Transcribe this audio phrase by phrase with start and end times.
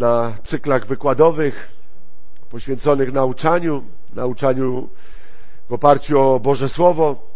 [0.00, 1.70] na cyklach wykładowych
[2.50, 3.84] poświęconych nauczaniu,
[4.14, 4.88] nauczaniu
[5.68, 7.28] w oparciu o Boże Słowo,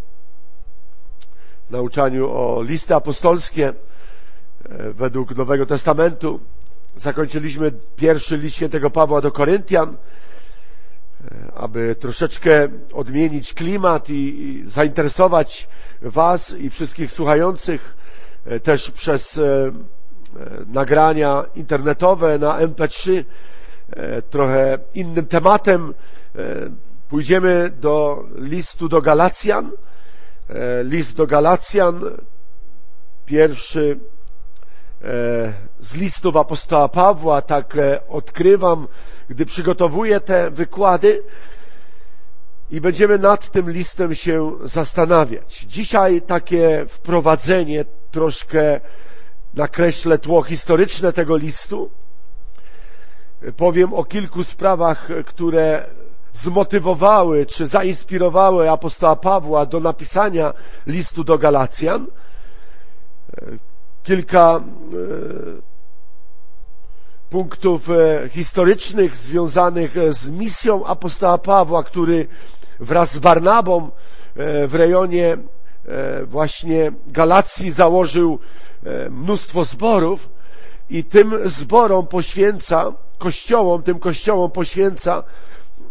[1.70, 3.74] nauczaniu o listy apostolskie e,
[4.92, 6.40] według Nowego Testamentu.
[6.96, 15.68] Zakończyliśmy pierwszy list świętego Pawła do Koryntian, e, aby troszeczkę odmienić klimat i zainteresować
[16.02, 17.96] Was i wszystkich słuchających
[18.46, 19.40] e, też przez
[20.66, 23.24] nagrania internetowe na MP3
[24.30, 25.94] trochę innym tematem.
[27.08, 29.70] Pójdziemy do listu do Galacjan,
[30.50, 32.00] E, list do Galacjan,
[33.26, 33.98] pierwszy
[35.02, 38.88] e, z listów apostoła Pawła, tak e, odkrywam,
[39.28, 41.22] gdy przygotowuję te wykłady
[42.70, 45.66] i będziemy nad tym listem się zastanawiać.
[45.68, 48.80] Dzisiaj takie wprowadzenie, troszkę
[49.56, 51.90] nakreślę tło historyczne tego listu.
[53.56, 55.86] Powiem o kilku sprawach, które
[56.32, 60.52] zmotywowały czy zainspirowały apostoła Pawła do napisania
[60.86, 62.06] listu do Galacjan.
[64.02, 64.60] Kilka e,
[67.30, 72.26] punktów e, historycznych związanych z misją apostoła Pawła, który
[72.80, 73.90] wraz z Barnabą
[74.36, 75.36] e, w rejonie
[76.26, 78.38] właśnie Galacji założył
[79.10, 80.28] mnóstwo zborów
[80.90, 85.22] i tym zborom poświęca, kościołom, tym kościołom poświęca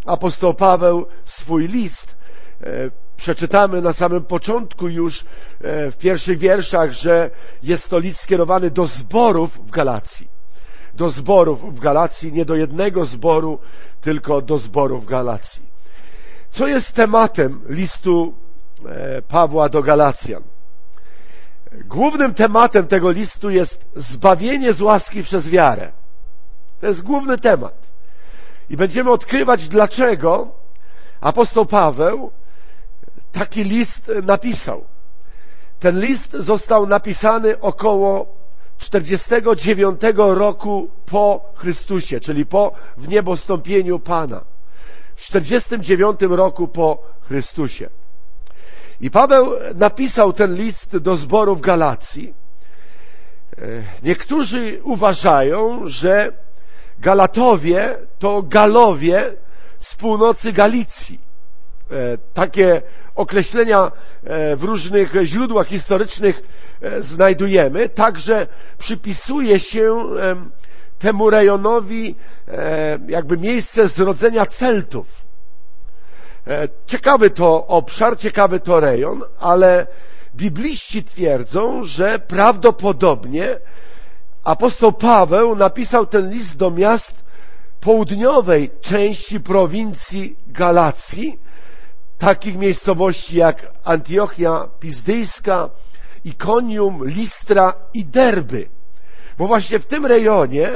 [0.06, 2.16] apostoł Paweł swój list.
[2.62, 5.24] E, przeczytamy na samym początku już e,
[5.90, 7.30] w pierwszych wierszach, że
[7.62, 10.28] jest to list skierowany do zborów w Galacji.
[10.94, 13.58] Do zborów w Galacji, nie do jednego zboru,
[14.00, 15.62] tylko do zborów w Galacji.
[16.50, 18.43] Co jest tematem listu e,
[19.28, 20.42] Pawła do Galacjan?
[21.72, 25.92] Głównym tematem tego listu jest zbawienie z łaski przez wiarę.
[26.80, 27.74] To jest główny temat.
[28.70, 30.48] I będziemy odkrywać, dlaczego
[31.20, 32.30] apostoł Paweł
[33.32, 34.84] taki list napisał.
[35.80, 38.26] Ten list został napisany około
[38.78, 44.40] 49 roku po Chrystusie, czyli po wniebostąpieniu Pana.
[45.14, 47.88] W 49 roku po Chrystusie.
[49.00, 52.34] I Paweł napisał ten list do zboru w Galacji.
[54.02, 56.32] Niektórzy uważają, że
[56.98, 59.22] Galatowie to Galowie
[59.80, 61.20] z północy Galicji.
[61.90, 62.82] E, takie
[63.14, 63.92] określenia
[64.24, 66.42] e, w różnych źródłach historycznych
[66.80, 67.88] e, znajdujemy.
[67.88, 68.46] Także
[68.78, 70.04] przypisuje się
[70.98, 72.14] temu rejonowi
[73.08, 75.23] jakby miejsce zrodzenia Celtów.
[76.86, 79.86] Ciekawy to obszar, ciekawy to rejon, ale
[80.34, 83.58] bibliści twierdzą, że prawdopodobnie
[84.44, 87.24] apostoł Paweł napisał ten list do miast
[87.80, 91.38] południowej części prowincji Galacji,
[92.18, 95.70] takich miejscowości jak Antiochia Pizdyjska,
[96.24, 98.68] Ikonium, Listra i Derby.
[99.38, 100.68] Bo właśnie w tym rejonie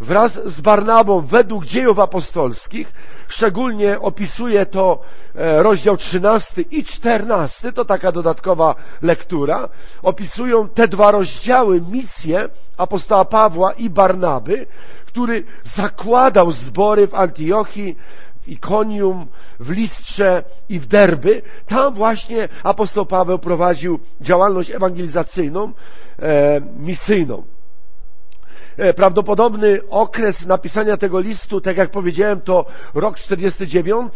[0.00, 2.92] wraz z Barnabą według dziejów apostolskich,
[3.28, 5.00] szczególnie opisuje to
[5.34, 9.68] e, rozdział 13 i 14, to taka dodatkowa lektura,
[10.02, 14.66] opisują te dwa rozdziały misję apostoła Pawła i Barnaby,
[15.06, 17.96] który zakładał zbory w Antiochii,
[18.40, 19.26] w Ikonium,
[19.60, 21.42] w Listrze i w Derby.
[21.66, 25.72] Tam właśnie apostoł Paweł prowadził działalność ewangelizacyjną,
[26.22, 27.53] e, misyjną.
[28.76, 34.14] E, prawdopodobny okres napisania tego listu, tak jak powiedziałem, to rok 49,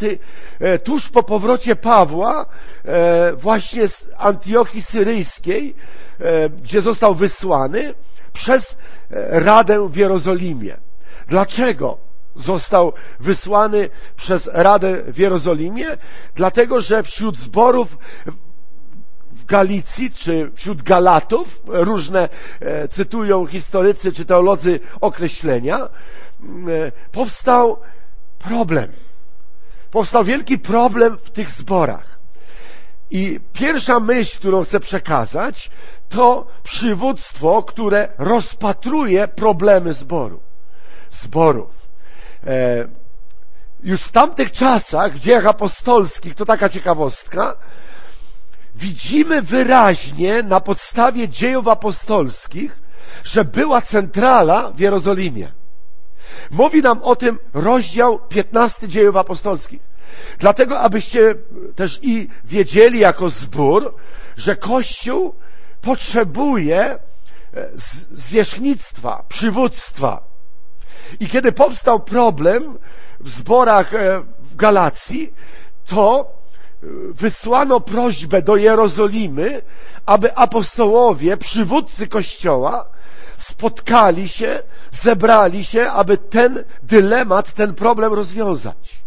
[0.61, 2.47] e, tuż po powrocie Pawła,
[2.85, 5.75] e, właśnie z Antiochii Syryjskiej,
[6.63, 7.95] gdzie został wysłany
[8.33, 8.77] przez
[9.31, 10.77] Radę w Jerozolimie.
[11.29, 11.99] Dlaczego?
[12.37, 15.87] został wysłany przez Radę w Jerozolimie,
[16.35, 17.99] dlatego że wśród zborów
[19.49, 22.29] Galicji, czy wśród Galatów, różne
[22.61, 25.89] e, cytują historycy czy teolodzy określenia, e,
[27.13, 27.81] powstał
[28.39, 28.93] problem.
[29.91, 32.19] Powstał wielki problem w tych zborach.
[33.11, 35.71] I pierwsza myśl, którą chcę przekazać,
[36.09, 40.41] to przywództwo, które rozpatruje problemy zboru.
[41.11, 41.89] Zborów.
[42.47, 42.89] E,
[43.83, 47.57] już w tamtych czasach, w dziejach apostolskich, to taka ciekawostka,
[48.79, 52.79] widzimy wyraźnie na podstawie dziejów apostolskich,
[53.25, 55.53] że była centrala w Jerozolimie.
[56.51, 59.81] Mówi nam o tym rozdział 15 dziejów apostolskich.
[60.39, 61.35] Dlatego, abyście
[61.77, 63.95] też i wiedzieli jako zbór,
[64.37, 65.35] że Kościół
[65.81, 66.99] potrzebuje e,
[68.11, 70.23] zwierzchnictwa, przywództwa.
[71.21, 72.79] I kiedy powstał problem
[73.21, 75.35] w zborach e, w Galacji,
[75.87, 76.38] to
[77.11, 79.63] wysłano prośbę do Jerozolimy,
[80.07, 82.85] aby apostołowie, przywódcy Kościoła,
[83.37, 89.03] spotkali się, zebrali się, aby ten dylemat, ten problem rozwiązać.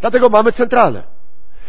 [0.00, 1.15] Dlatego mamy centralę.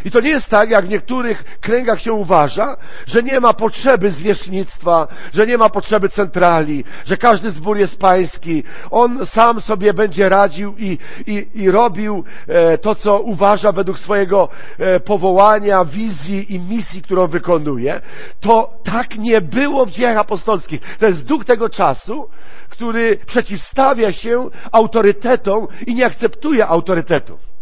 [0.08, 4.12] I to nie jest tak, jak w niektórych kręgach się uważa, że nie ma potrzeby
[4.12, 8.64] zwierzchnictwa, że nie ma potrzeby centrali, że każdy zbór jest pański.
[8.92, 14.50] On sam sobie będzie radził i, i, i robił e, to, co uważa według swojego
[14.78, 18.02] e, powołania, wizji i misji, którą wykonuje.
[18.40, 20.98] To tak nie było w dziejach apostolskich.
[20.98, 22.30] To jest duch tego czasu,
[22.70, 27.57] który przeciwstawia się autorytetom i nie akceptuje autorytetów.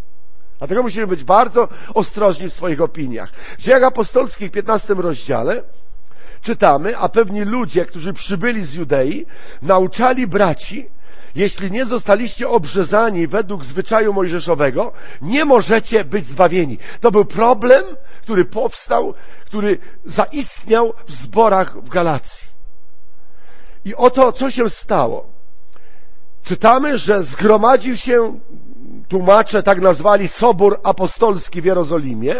[0.58, 3.32] Dlatego musimy być bardzo ostrożni w swoich opiniach.
[3.58, 5.62] W dziejach apostolskich w 15 rozdziale
[6.42, 9.26] czytamy, a pewni ludzie, którzy przybyli z Judei,
[9.62, 10.88] nauczali braci,
[11.34, 14.92] jeśli nie zostaliście obrzezani według zwyczaju mojżeszowego,
[15.22, 16.78] nie możecie być zbawieni.
[17.00, 17.84] To był problem,
[18.22, 19.14] który powstał,
[19.46, 22.46] który zaistniał w zborach w Galacji.
[23.84, 25.26] I oto, co się stało.
[26.42, 28.40] Czytamy, że zgromadził się
[29.08, 32.34] tłumacze tak nazwali Sobór Apostolski w Jerozolimie.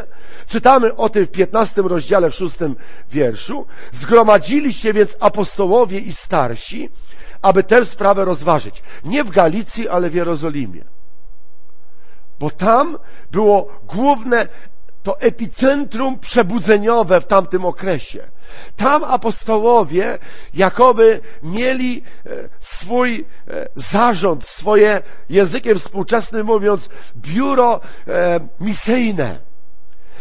[0.47, 2.57] Czytamy o tym w 15 rozdziale, w 6
[3.11, 3.67] wierszu.
[3.93, 6.89] Zgromadzili się więc apostołowie i starsi,
[7.43, 8.83] aby tę sprawę rozważyć.
[9.05, 10.85] Nie w Galicji, ale w Jerozolimie.
[12.41, 12.99] Bo tam
[13.31, 14.49] było główne
[15.07, 18.29] to epicentrum przebudzeniowe w tamtym okresie.
[18.77, 20.19] Tam apostołowie
[20.55, 22.31] jakoby mieli e,
[22.61, 29.39] swój e, zarząd, swoje językiem współczesnym mówiąc biuro e, misyjne.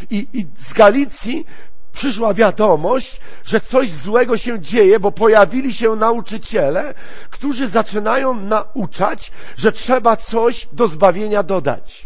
[0.10, 1.46] I, I z Galicji
[1.92, 6.94] przyszła wiadomość, że coś złego się dzieje, bo pojawili się nauczyciele,
[7.30, 12.06] którzy zaczynają nauczać, że trzeba coś do zbawienia dodać,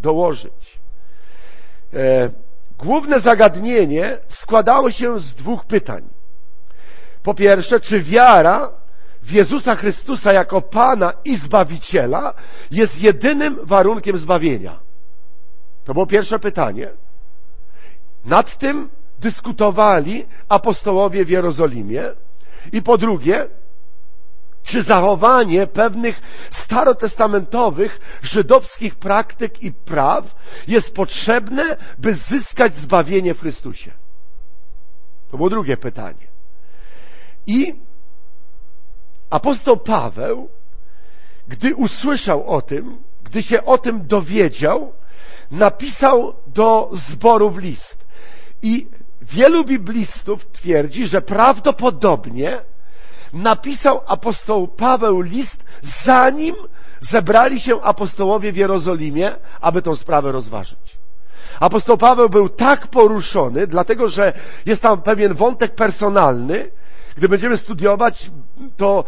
[0.00, 0.65] dołożyć.
[2.78, 6.02] Główne zagadnienie składało się z dwóch pytań.
[7.22, 8.72] Po pierwsze, czy wiara
[9.22, 12.34] w Jezusa Chrystusa jako Pana i Zbawiciela
[12.70, 14.78] jest jedynym warunkiem zbawienia?
[15.84, 16.88] To było pierwsze pytanie.
[18.24, 18.88] Nad tym
[19.18, 22.02] dyskutowali apostołowie w Jerozolimie.
[22.72, 23.46] I po drugie,
[24.66, 26.20] czy zachowanie pewnych
[26.50, 30.34] starotestamentowych żydowskich praktyk i praw
[30.68, 33.92] jest potrzebne, by zyskać zbawienie w Chrystusie?
[35.30, 36.26] To było drugie pytanie.
[37.46, 37.74] I
[39.30, 40.48] apostoł Paweł,
[41.48, 44.92] gdy usłyszał o tym, gdy się o tym dowiedział,
[45.50, 48.06] napisał do zborów list.
[48.62, 48.86] I
[49.22, 52.60] wielu biblistów twierdzi, że prawdopodobnie
[53.32, 56.54] napisał apostoł Paweł list, zanim
[57.00, 60.98] zebrali się apostołowie w Jerozolimie, aby tą sprawę rozważyć.
[61.60, 64.32] Apostoł Paweł był tak poruszony, dlatego że
[64.66, 66.70] jest tam pewien wątek personalny.
[67.16, 68.30] Gdy będziemy studiować,
[68.76, 69.04] to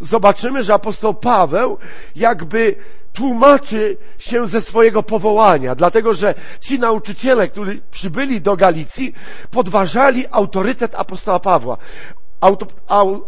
[0.00, 1.78] zobaczymy, że apostoł Paweł
[2.16, 2.74] jakby
[3.12, 9.14] tłumaczy się ze swojego powołania, dlatego że ci nauczyciele, którzy przybyli do Galicji,
[9.50, 11.76] podważali autorytet apostoła Pawła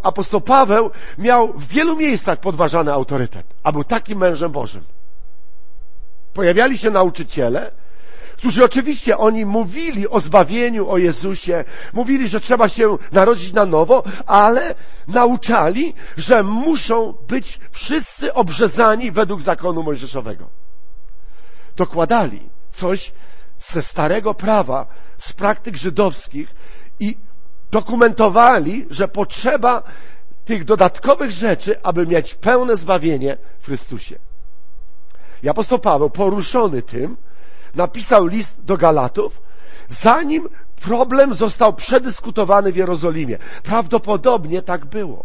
[0.03, 4.83] apostoł Paweł miał w wielu miejscach podważany autorytet, a był takim mężem Bożym.
[6.33, 7.71] Pojawiali się nauczyciele,
[8.37, 14.03] którzy oczywiście oni mówili o zbawieniu, o Jezusie, mówili, że trzeba się narodzić na nowo,
[14.25, 14.75] ale
[15.07, 20.49] nauczali, że muszą być wszyscy obrzezani według zakonu mojżeszowego.
[21.75, 23.11] Dokładali coś
[23.59, 24.85] ze starego prawa,
[25.17, 26.55] z praktyk żydowskich
[26.99, 27.17] i
[27.71, 29.83] dokumentowali, że potrzeba
[30.45, 34.15] tych dodatkowych rzeczy, aby mieć pełne zbawienie w Chrystusie.
[35.43, 37.17] I apostoł Paweł, poruszony tym,
[37.75, 39.41] napisał list do Galatów,
[39.89, 40.49] zanim
[40.81, 43.37] problem został przedyskutowany w Jerozolimie.
[43.63, 45.23] Prawdopodobnie tak było.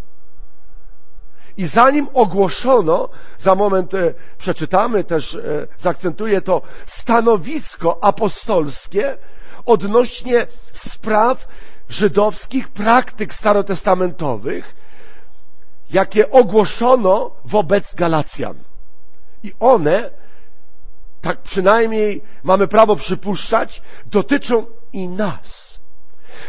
[1.56, 3.08] I zanim ogłoszono,
[3.38, 9.16] za moment e, przeczytamy też, e, zaakcentuję to, stanowisko apostolskie
[9.66, 11.48] odnośnie spraw
[11.88, 14.74] żydowskich praktyk starotestamentowych,
[15.92, 18.56] jakie ogłoszono wobec Galacjan.
[19.42, 20.10] I one,
[21.20, 25.80] tak przynajmniej mamy prawo przypuszczać, dotyczą i nas.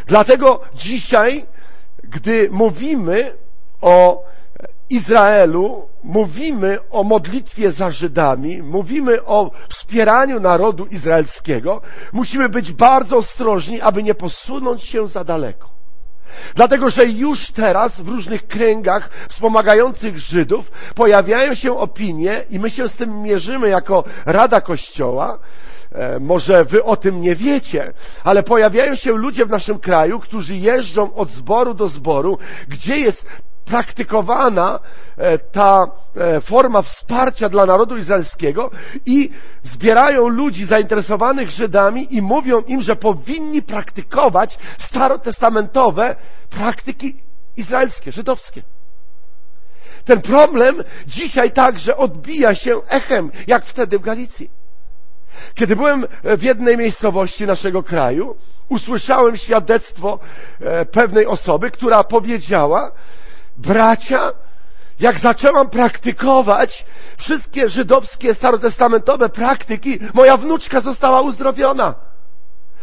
[0.06, 1.46] Dlatego dzisiaj,
[2.04, 3.36] gdy mówimy
[3.80, 4.24] o
[4.90, 11.80] Izraelu, mówimy o modlitwie za Żydami, mówimy o wspieraniu narodu izraelskiego,
[12.12, 15.78] musimy być bardzo ostrożni, aby nie posunąć się za daleko.
[16.54, 22.88] Dlatego, że już teraz w różnych kręgach wspomagających Żydów pojawiają się opinie i my się
[22.88, 25.38] z tym mierzymy jako Rada Kościoła,
[25.92, 27.92] e, może wy o tym nie wiecie,
[28.24, 33.26] ale pojawiają się ludzie w naszym kraju, którzy jeżdżą od zboru do zboru, gdzie jest
[33.68, 34.80] praktykowana
[35.16, 38.70] e, ta e, forma wsparcia dla narodu izraelskiego
[39.06, 39.30] i
[39.62, 46.16] zbierają ludzi zainteresowanych Żydami i mówią im, że powinni praktykować starotestamentowe
[46.50, 47.16] praktyki
[47.56, 48.62] izraelskie, żydowskie.
[50.04, 54.50] Ten problem dzisiaj także odbija się echem, jak wtedy w Galicji.
[55.54, 58.36] Kiedy byłem w jednej miejscowości naszego kraju,
[58.68, 60.18] usłyszałem świadectwo
[60.60, 62.92] e, pewnej osoby, która powiedziała,
[63.58, 64.32] bracia,
[65.00, 66.86] jak zaczęłam praktykować
[67.16, 71.94] wszystkie żydowskie, starotestamentowe praktyki, moja wnuczka została uzdrowiona.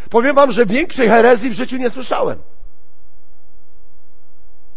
[0.10, 2.40] Powiem wam, że większej herezji w życiu nie słyszałem.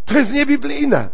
[0.06, 1.08] To jest niebiblijne.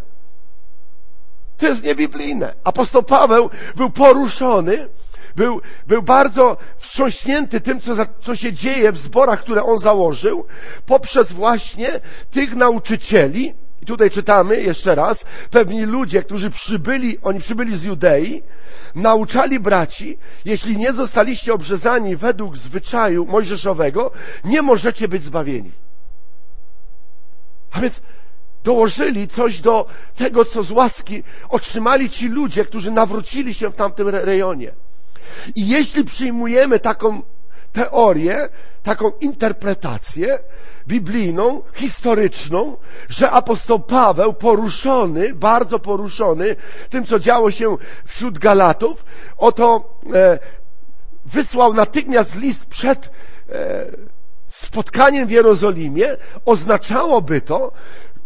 [1.56, 2.54] To jest niebiblijne.
[2.64, 4.88] Apostoł Paweł był poruszony,
[5.36, 10.46] był, był bardzo wstrząśnięty tym, co, co się dzieje w zborach, które on założył,
[10.86, 12.00] poprzez właśnie
[12.30, 18.42] tych nauczycieli, i tutaj czytamy jeszcze raz, pewni ludzie, którzy przybyli, oni przybyli z Judei,
[18.94, 24.10] nauczali braci, jeśli nie zostaliście obrzezani według zwyczaju mojżeszowego,
[24.44, 25.70] nie możecie być zbawieni.
[27.70, 28.02] A więc
[28.64, 29.86] dołożyli coś do
[30.16, 34.72] tego, co z łaski otrzymali ci ludzie, którzy nawrócili się w tamtym rejonie.
[35.56, 37.22] I jeśli przyjmujemy taką
[37.74, 38.48] teorię,
[38.82, 40.38] taką interpretację
[40.86, 42.76] biblijną, historyczną,
[43.08, 46.56] że apostoł Paweł poruszony, bardzo poruszony
[46.90, 49.04] tym, co działo się wśród Galatów,
[49.38, 50.38] oto e,
[51.24, 53.10] wysłał natychmiast list przed
[53.48, 53.86] e,
[54.48, 57.72] spotkaniem w Jerozolimie, oznaczałoby to,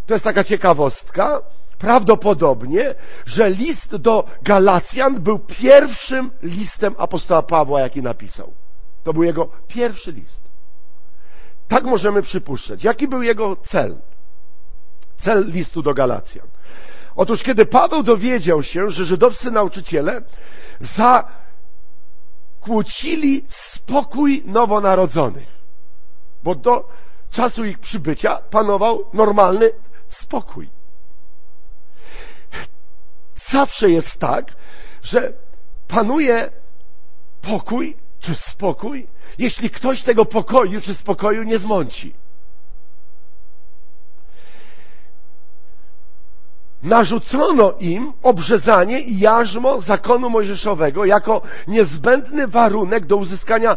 [0.06, 1.40] to jest taka ciekawostka,
[1.78, 2.94] prawdopodobnie,
[3.26, 8.52] że list do Galacjan był pierwszym listem apostoła Pawła, jaki napisał.
[9.04, 10.42] To był jego pierwszy list.
[11.68, 12.84] Tak możemy przypuszczać.
[12.84, 13.96] Jaki był jego cel?
[15.18, 16.46] Cel listu do Galacjan.
[17.16, 20.22] Otóż, kiedy Paweł dowiedział się, że żydowscy nauczyciele
[22.60, 25.48] zakłócili spokój nowonarodzonych,
[26.42, 26.88] bo do
[27.30, 29.70] czasu ich przybycia panował normalny
[30.08, 30.68] spokój.
[33.34, 34.56] Zawsze jest tak,
[35.02, 35.32] że
[35.88, 36.50] panuje
[37.42, 37.96] pokój
[38.28, 39.06] czy spokój,
[39.38, 42.14] jeśli ktoś tego pokoju czy spokoju nie zmąci.
[46.82, 53.76] Narzucono im obrzezanie i jarzmo zakonu mojżeszowego jako niezbędny warunek do uzyskania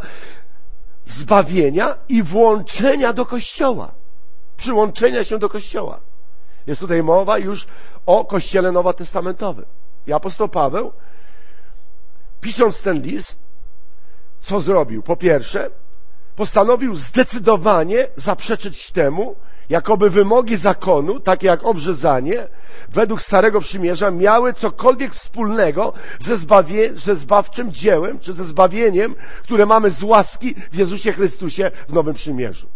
[1.05, 3.91] zbawienia i włączenia do kościoła,
[4.58, 6.00] przyłączenia się do kościoła.
[6.67, 7.67] Jest tutaj mowa już
[8.05, 9.65] o kościele nowotestamentowym.
[10.08, 10.91] I apostoł Paweł,
[12.41, 13.40] pisząc ten list,
[14.41, 15.03] co zrobił?
[15.03, 15.69] Po pierwsze,
[16.36, 19.36] postanowił zdecydowanie zaprzeczyć temu,
[19.69, 22.48] jakoby wymogi zakonu, takie jak obrzezanie,
[22.89, 29.65] według Starego Przymierza, miały cokolwiek wspólnego ze, zbawie, ze zbawczym dziełem, czy ze zbawieniem, które
[29.65, 32.67] mamy z łaski w Jezusie Chrystusie w Nowym Przymierzu.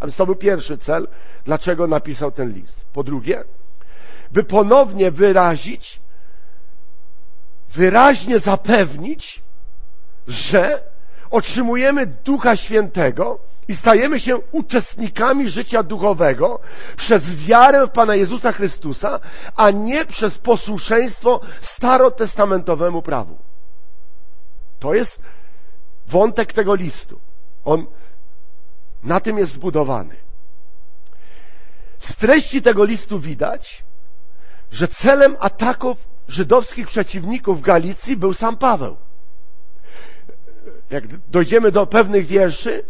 [0.00, 1.08] A więc to był pierwszy cel,
[1.44, 2.86] dlaczego napisał ten list.
[2.92, 3.44] Po drugie,
[4.32, 6.00] by ponownie wyrazić,
[7.68, 9.42] wyraźnie zapewnić,
[10.28, 10.91] że
[11.32, 16.60] otrzymujemy Ducha Świętego i stajemy się uczestnikami życia duchowego
[16.96, 19.20] przez wiarę w Pana Jezusa Chrystusa,
[19.56, 23.38] a nie przez posłuszeństwo starotestamentowemu prawu.
[24.78, 25.20] To jest
[26.06, 27.20] wątek tego listu.
[27.64, 27.86] On
[29.02, 30.16] na tym jest zbudowany.
[31.98, 33.84] Z treści tego listu widać,
[34.70, 38.96] że celem ataków żydowskich przeciwników Galicji był sam Paweł
[40.92, 42.84] jak dojdziemy do pewnych wierszy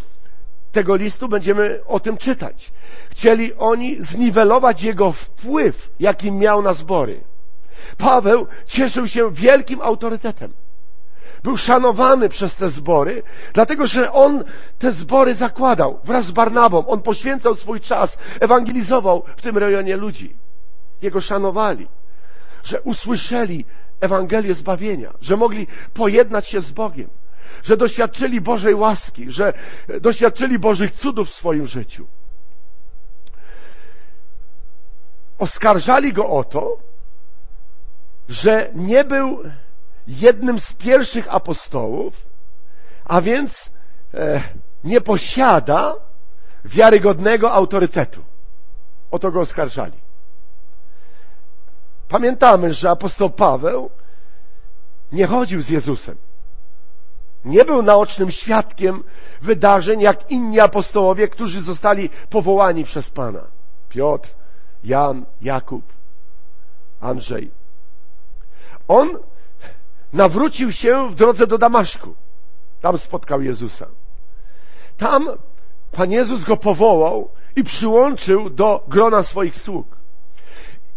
[0.72, 2.72] tego listu, będziemy o tym czytać.
[3.10, 7.20] Chcieli oni zniwelować jego wpływ, jaki miał na zbory.
[7.98, 10.52] Paweł cieszył się wielkim autorytetem.
[11.42, 14.44] Był szanowany przez te zbory, dlatego że on
[14.78, 16.86] te zbory zakładał wraz z Barnabą.
[16.86, 20.36] On poświęcał swój czas, ewangelizował w tym rejonie ludzi.
[21.02, 21.88] Jego szanowali,
[22.62, 23.64] że usłyszeli
[24.00, 27.08] Ewangelię zbawienia, że mogli pojednać się z Bogiem
[27.62, 29.52] że doświadczyli Bożej łaski, że
[30.00, 32.06] doświadczyli Bożych cudów w swoim życiu.
[35.38, 36.78] Oskarżali go o to,
[38.28, 39.42] że nie był
[40.06, 42.26] jednym z pierwszych apostołów,
[43.04, 43.70] a więc
[44.14, 44.42] e,
[44.84, 45.94] nie posiada
[46.64, 48.24] wiarygodnego autorytetu.
[49.10, 49.98] O to go oskarżali.
[52.08, 53.90] Pamiętamy, że apostoł Paweł
[55.12, 56.16] nie chodził z Jezusem.
[57.44, 59.02] Nie był naocznym świadkiem
[59.40, 63.46] wydarzeń jak inni apostołowie, którzy zostali powołani przez Pana.
[63.88, 64.34] Piotr,
[64.84, 65.82] Jan, Jakub,
[67.00, 67.50] Andrzej.
[68.88, 69.08] On
[70.12, 72.14] nawrócił się w drodze do Damaszku.
[72.80, 73.86] Tam spotkał Jezusa.
[74.96, 75.28] Tam
[75.92, 79.86] Pan Jezus go powołał i przyłączył do grona swoich sług.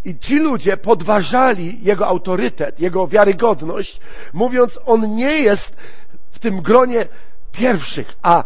[0.05, 3.99] I ci ludzie podważali jego autorytet, jego wiarygodność,
[4.33, 5.75] mówiąc, on nie jest
[6.35, 7.05] w tym gronie
[7.51, 8.43] pierwszych, a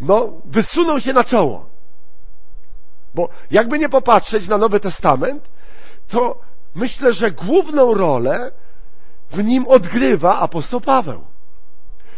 [0.00, 1.66] no, wysunął się na czoło.
[3.14, 5.50] Bo jakby nie popatrzeć na Nowy Testament,
[6.08, 6.40] to
[6.74, 8.52] myślę, że główną rolę
[9.30, 11.24] w nim odgrywa apostoł Paweł.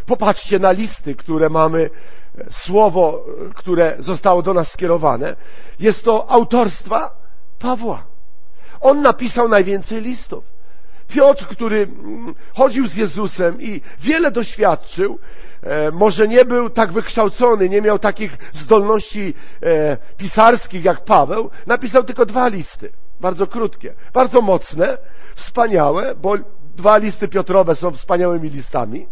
[0.07, 1.91] Popatrzcie na listy, które mamy,
[2.51, 3.25] słowo,
[3.55, 5.37] które zostało do nas skierowane.
[5.79, 7.17] Jest to autorstwa
[7.59, 8.05] Pawła.
[8.81, 10.45] On napisał najwięcej listów.
[11.13, 15.19] Piotr, który mm, chodził z Jezusem i wiele doświadczył,
[15.63, 22.05] e, może nie był tak wykształcony, nie miał takich zdolności e, pisarskich jak Paweł, napisał
[22.05, 24.99] tylko dwa listy, bardzo krótkie, bardzo mocne,
[25.35, 26.35] wspaniałe, bo
[26.77, 29.07] dwa listy Piotrowe są wspaniałymi listami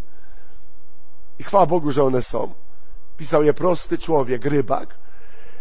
[1.38, 2.54] i chwała Bogu, że one są.
[3.16, 4.94] Pisał je prosty człowiek, rybak,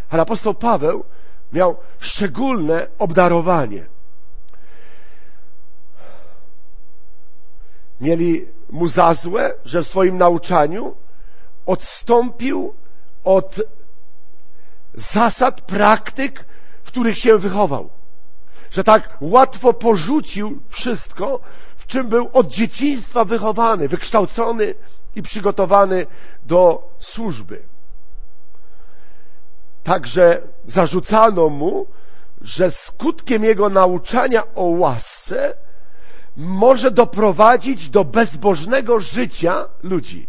[0.10, 1.04] ale apostoł Paweł
[1.54, 3.86] miał szczególne obdarowanie–
[8.02, 10.96] mieli mu za złe, że w swoim nauczaniu
[11.66, 12.74] odstąpił
[13.24, 13.62] od
[14.94, 16.46] zasad, praktyk,
[16.84, 17.90] w których się wychował.
[18.72, 21.40] Że tak łatwo porzucił wszystko,
[21.76, 24.74] w czym był od dzieciństwa wychowany, wykształcony
[25.16, 26.08] i przygotowany
[26.44, 27.62] do służby.
[29.84, 31.88] Także zarzucano mu,
[32.42, 35.54] że skutkiem jego nauczania o łasce
[36.38, 40.28] może doprowadzić do bezbożnego życia ludzi.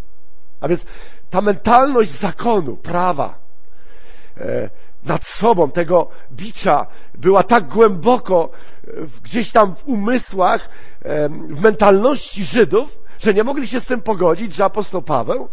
[0.60, 0.86] A więc
[1.30, 3.38] ta mentalność zakonu, prawa,
[4.36, 4.70] e,
[5.04, 8.50] nad sobą, tego bicza, była tak głęboko
[8.86, 8.90] e,
[9.22, 10.68] gdzieś tam w umysłach,
[11.02, 15.48] e, w mentalności Żydów, że nie mogli się z tym pogodzić, że apostoł Paweł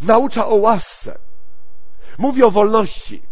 [0.00, 1.18] naucza o łasce.
[2.18, 3.22] Mówi o wolności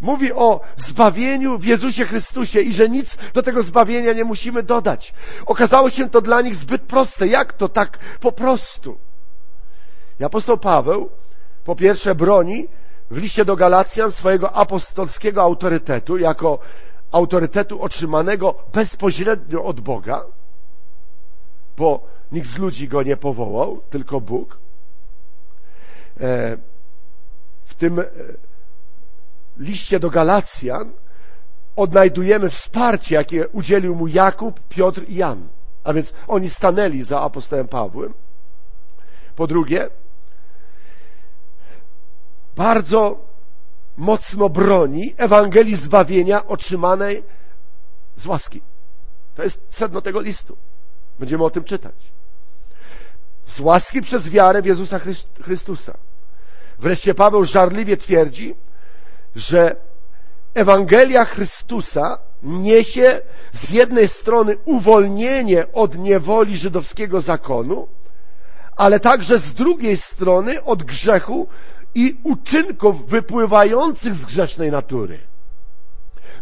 [0.00, 5.14] mówi o zbawieniu w Jezusie Chrystusie i że nic do tego zbawienia nie musimy dodać.
[5.46, 7.26] Okazało się to dla nich zbyt proste.
[7.26, 8.98] Jak to tak po prostu?
[10.20, 11.10] I apostoł Paweł
[11.64, 12.68] po pierwsze broni
[13.10, 16.58] w liście do Galacjan swojego apostolskiego autorytetu jako
[17.12, 20.24] autorytetu otrzymanego bezpośrednio od Boga,
[21.76, 24.58] bo nikt z ludzi go nie powołał, tylko Bóg.
[26.20, 26.56] E,
[27.64, 28.04] w tym e,
[29.58, 30.92] liście do Galacjan
[31.76, 35.48] odnajdujemy wsparcie, jakie udzielił mu Jakub, Piotr i Jan.
[35.84, 38.14] A więc oni stanęli za apostołem Pawłem.
[39.36, 39.88] Po drugie,
[42.56, 43.18] bardzo
[43.96, 47.22] mocno broni Ewangelii zbawienia otrzymanej
[48.16, 48.60] z łaski.
[49.34, 50.56] To jest sedno tego listu.
[51.18, 51.94] Będziemy o tym czytać.
[53.44, 55.00] Z łaski przez wiarę w Jezusa
[55.42, 55.96] Chrystusa.
[56.78, 58.54] Wreszcie Paweł żarliwie twierdzi,
[59.36, 59.76] że
[60.54, 63.20] Ewangelia Chrystusa niesie
[63.52, 67.88] z jednej strony uwolnienie od niewoli żydowskiego zakonu,
[68.76, 71.48] ale także z drugiej strony od grzechu
[71.94, 75.18] i uczynków wypływających z grzesznej natury.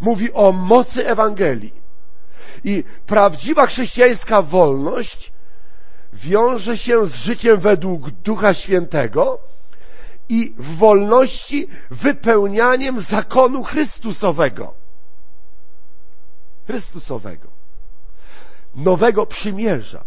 [0.01, 1.85] Mówi o mocy Ewangelii.
[2.65, 5.33] I prawdziwa chrześcijańska wolność
[6.13, 9.39] wiąże się z życiem według Ducha Świętego,
[10.29, 14.75] i w wolności wypełnianiem zakonu Chrystusowego.
[16.67, 17.49] Chrystusowego.
[18.75, 20.05] Nowego przymierza.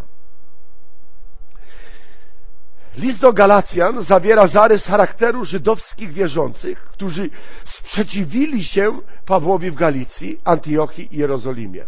[2.98, 7.30] List do Galacjan zawiera zarys charakteru żydowskich wierzących, którzy
[7.66, 11.86] sprzeciwili się Pawłowi w Galicji, Antiochii i Jerozolimie.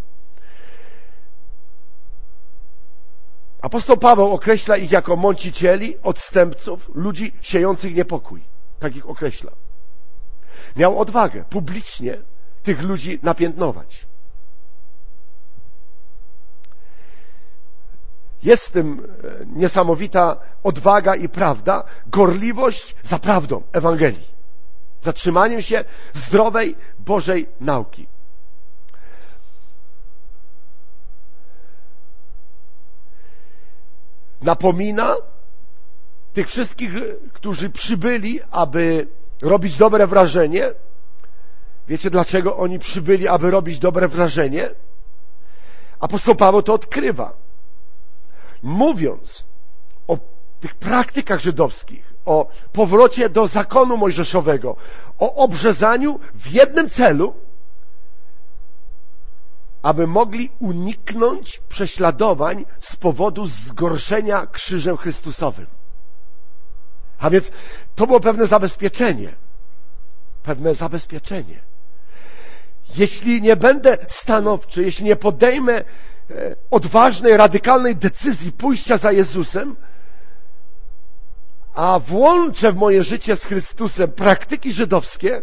[3.61, 8.41] Apostoł Paweł określa ich jako mącicieli, odstępców, ludzi siejących niepokój.
[8.79, 9.51] Tak ich określa.
[10.75, 12.17] Miał odwagę publicznie
[12.63, 14.07] tych ludzi napiętnować.
[18.43, 24.27] Jest w tym e, niesamowita odwaga i prawda, gorliwość za prawdą Ewangelii,
[25.01, 28.07] zatrzymaniem się zdrowej Bożej nauki.
[34.41, 35.15] Napomina
[36.33, 36.91] tych wszystkich,
[37.33, 39.07] którzy przybyli, aby
[39.41, 40.71] robić dobre wrażenie,
[41.89, 44.69] Wiecie dlaczego oni przybyli, aby robić dobre wrażenie?
[45.99, 47.33] Apostoł Paweł to odkrywa.
[48.63, 49.43] Mówiąc
[50.07, 50.17] o
[50.59, 54.75] tych praktykach żydowskich, o powrocie do zakonu mojżeszowego,
[55.19, 57.33] o obrzezaniu w jednym celu,
[59.89, 65.65] aby mogli uniknąć prześladowań z powodu zgorszenia krzyżem Chrystusowym.
[67.19, 67.51] A więc
[67.95, 69.35] to było pewne zabezpieczenie.
[70.43, 71.59] Pewne zabezpieczenie.
[72.95, 75.83] Jeśli nie będę stanowczy, jeśli nie podejmę e,
[76.71, 79.75] odważnej, radykalnej decyzji pójścia za Jezusem,
[81.73, 85.41] a włączę w moje życie z Chrystusem praktyki żydowskie,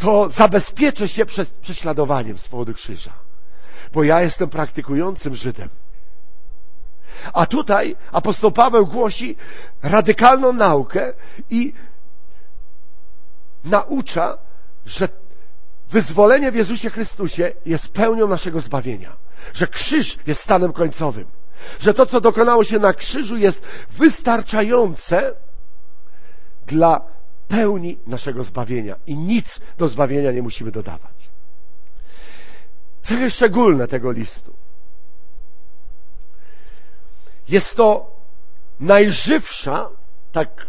[0.00, 3.12] to zabezpieczę się przed prześladowaniem z powodu krzyża.
[3.92, 5.68] Bo ja jestem praktykującym Żydem.
[7.32, 9.36] A tutaj apostoł Paweł głosi
[9.82, 11.12] radykalną naukę
[11.50, 11.72] i
[13.64, 14.38] naucza,
[14.86, 15.08] że
[15.90, 19.16] wyzwolenie w Jezusie Chrystusie jest pełnią naszego zbawienia.
[19.52, 21.26] Że krzyż jest stanem końcowym.
[21.80, 25.34] Że to, co dokonało się na krzyżu, jest wystarczające
[26.66, 27.00] dla
[27.50, 31.14] pełni naszego zbawienia i nic do zbawienia nie musimy dodawać.
[33.02, 34.52] Cechy szczególne tego listu.
[37.48, 38.16] Jest to
[38.80, 39.88] najżywsza,
[40.32, 40.66] tak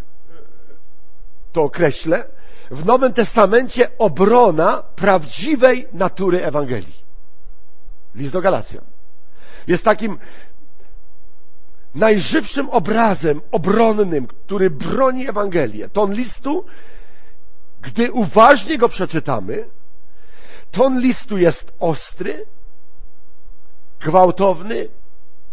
[1.51, 2.23] to określę,
[2.71, 7.01] w Nowym Testamencie obrona prawdziwej natury Ewangelii.
[8.15, 8.83] List do Galacjan.
[9.67, 10.17] Jest takim
[11.95, 15.89] najżywszym obrazem obronnym, który broni Ewangelię.
[15.89, 16.65] Ton listu,
[17.81, 19.65] gdy uważnie go przeczytamy,
[20.71, 22.45] ton listu jest ostry,
[23.99, 24.87] gwałtowny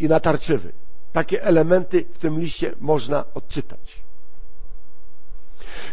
[0.01, 0.73] i natarczywy.
[1.13, 4.03] Takie elementy w tym liście można odczytać.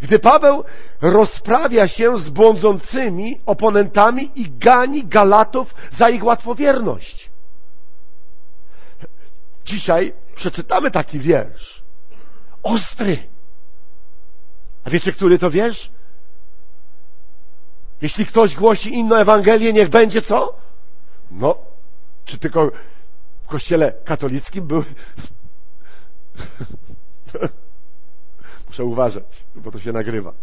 [0.02, 0.64] Gdy Paweł
[1.02, 7.30] rozprawia się z błądzącymi oponentami i gani Galatów za ich łatwowierność.
[9.66, 11.84] Dzisiaj przeczytamy taki wiersz.
[12.64, 13.18] Ostry.
[14.84, 15.92] A wiecie, który to wiersz?
[18.02, 20.58] Jeśli ktoś głosi inną Ewangelię, niech będzie co?
[21.32, 21.58] No,
[22.26, 22.72] czy tylko
[23.44, 24.84] w kościele katolickim był?
[28.68, 30.34] Muszę uważać, bo to się nagrywa.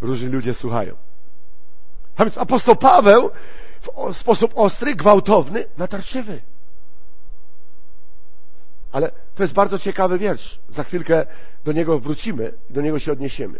[0.00, 0.96] Różni ludzie słuchają.
[2.16, 3.30] A więc apostoł Paweł
[4.12, 6.42] w sposób ostry, gwałtowny, natarczywy.
[8.96, 10.58] Ale to jest bardzo ciekawy wiersz.
[10.68, 11.26] Za chwilkę
[11.64, 13.58] do niego wrócimy, do niego się odniesiemy.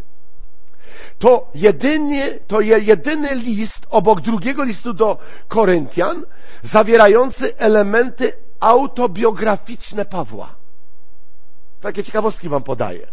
[1.18, 5.18] To jedynie, to jedyny list obok drugiego listu do
[5.49, 6.22] Koryntian,
[6.62, 10.55] zawierający elementy autobiograficzne Pawła.
[11.81, 13.07] Takie ciekawostki wam podaję.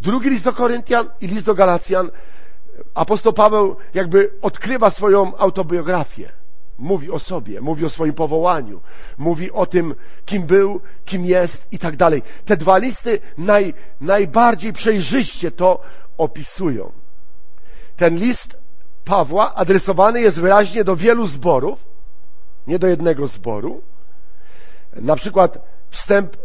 [0.00, 2.10] Drugi list do Koryntian i list do Galacjan,
[2.94, 6.41] apostoł Paweł jakby odkrywa swoją autobiografię.
[6.82, 8.80] Mówi o sobie, mówi o swoim powołaniu,
[9.18, 12.22] mówi o tym, kim był, kim jest i tak dalej.
[12.44, 15.80] Te dwa listy naj, najbardziej przejrzyście to
[16.18, 16.92] opisują.
[17.96, 18.58] Ten list
[19.04, 21.84] Pawła adresowany jest wyraźnie do wielu zborów,
[22.66, 23.82] nie do jednego zboru.
[24.92, 25.58] Na przykład
[25.90, 26.40] wstęp e,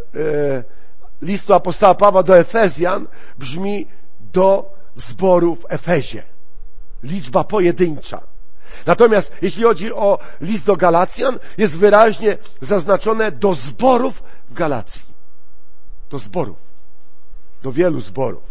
[1.22, 3.06] listu apostoła Pawła do Efezjan
[3.38, 3.86] brzmi
[4.20, 6.22] do zboru w Efezie.
[7.02, 8.37] Liczba pojedyncza.
[8.86, 15.02] Natomiast jeśli chodzi o list do Galacjan, jest wyraźnie zaznaczone do zborów w Galacji.
[16.10, 16.56] Do zborów.
[17.62, 18.42] Do wielu zborów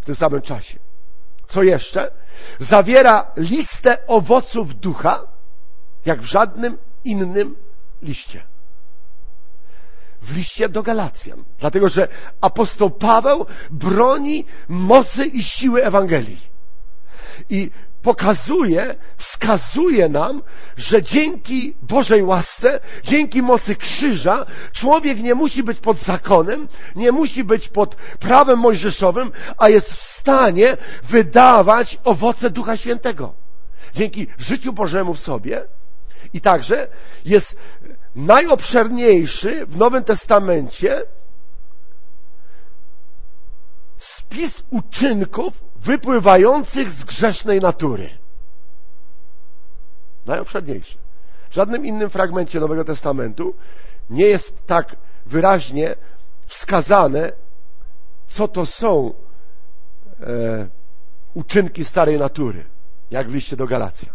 [0.00, 0.78] w tym samym czasie.
[1.48, 2.10] Co jeszcze?
[2.58, 5.22] Zawiera listę owoców ducha,
[6.06, 7.56] jak w żadnym innym
[8.02, 8.42] liście.
[10.22, 11.44] W liście do Galacjan.
[11.58, 12.08] Dlatego, że
[12.40, 16.40] apostoł Paweł broni mocy i siły Ewangelii.
[17.50, 17.70] I
[18.04, 20.42] pokazuje, wskazuje nam,
[20.76, 27.44] że dzięki Bożej łasce, dzięki mocy krzyża, człowiek nie musi być pod zakonem, nie musi
[27.44, 33.34] być pod prawem mojżeszowym, a jest w stanie wydawać owoce Ducha Świętego.
[33.94, 35.64] Dzięki życiu Bożemu w sobie.
[36.32, 36.88] I także
[37.24, 37.56] jest
[38.14, 41.02] najobszerniejszy w Nowym Testamencie
[44.04, 48.08] spis uczynków wypływających z grzesznej natury.
[50.26, 50.98] Najobszerniejszy.
[51.50, 53.54] W żadnym innym fragmencie Nowego Testamentu
[54.10, 55.94] nie jest tak wyraźnie
[56.46, 57.32] wskazane,
[58.28, 59.12] co to są
[60.20, 60.66] e,
[61.34, 62.64] uczynki starej natury,
[63.10, 64.08] jak w liście do Galacja.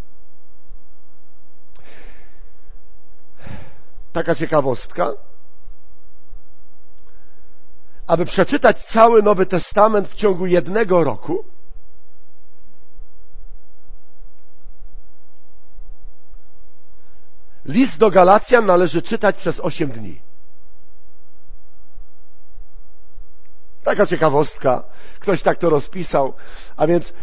[4.14, 5.14] Taka ciekawostka
[8.10, 11.46] aby przeczytać cały Nowy Testament w ciągu jednego roku,
[17.66, 20.22] list do Galacjan należy czytać przez 8 dni.
[23.84, 24.84] Taka ciekawostka.
[25.20, 26.34] Ktoś tak to rozpisał.
[26.78, 27.14] A więc,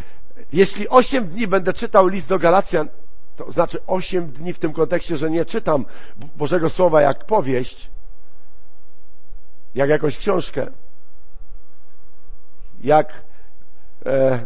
[0.53, 2.89] jeśli 8 dni będę czytał list do Galacjan,
[3.37, 5.85] to znaczy 8 dni w tym kontekście, że nie czytam
[6.37, 7.91] Bożego Słowa jak powieść,
[9.77, 10.67] jak jakąś książkę,
[12.83, 13.23] jak
[14.07, 14.45] e,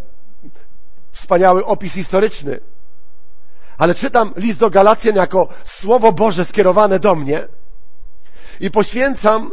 [1.10, 2.60] wspaniały opis historyczny,
[3.78, 7.48] ale czytam list do Galacjan jako Słowo Boże skierowane do mnie
[8.60, 9.50] i poświęcam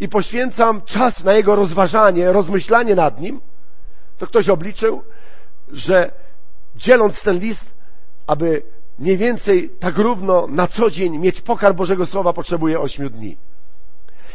[0.00, 3.40] i poświęcam czas na jego rozważanie, rozmyślanie nad nim,
[4.18, 5.02] to ktoś obliczył,
[5.68, 6.10] że
[6.76, 7.74] dzieląc ten list,
[8.26, 8.62] aby
[8.98, 13.36] mniej więcej tak równo na co dzień mieć pokarm Bożego Słowa, potrzebuje ośmiu dni.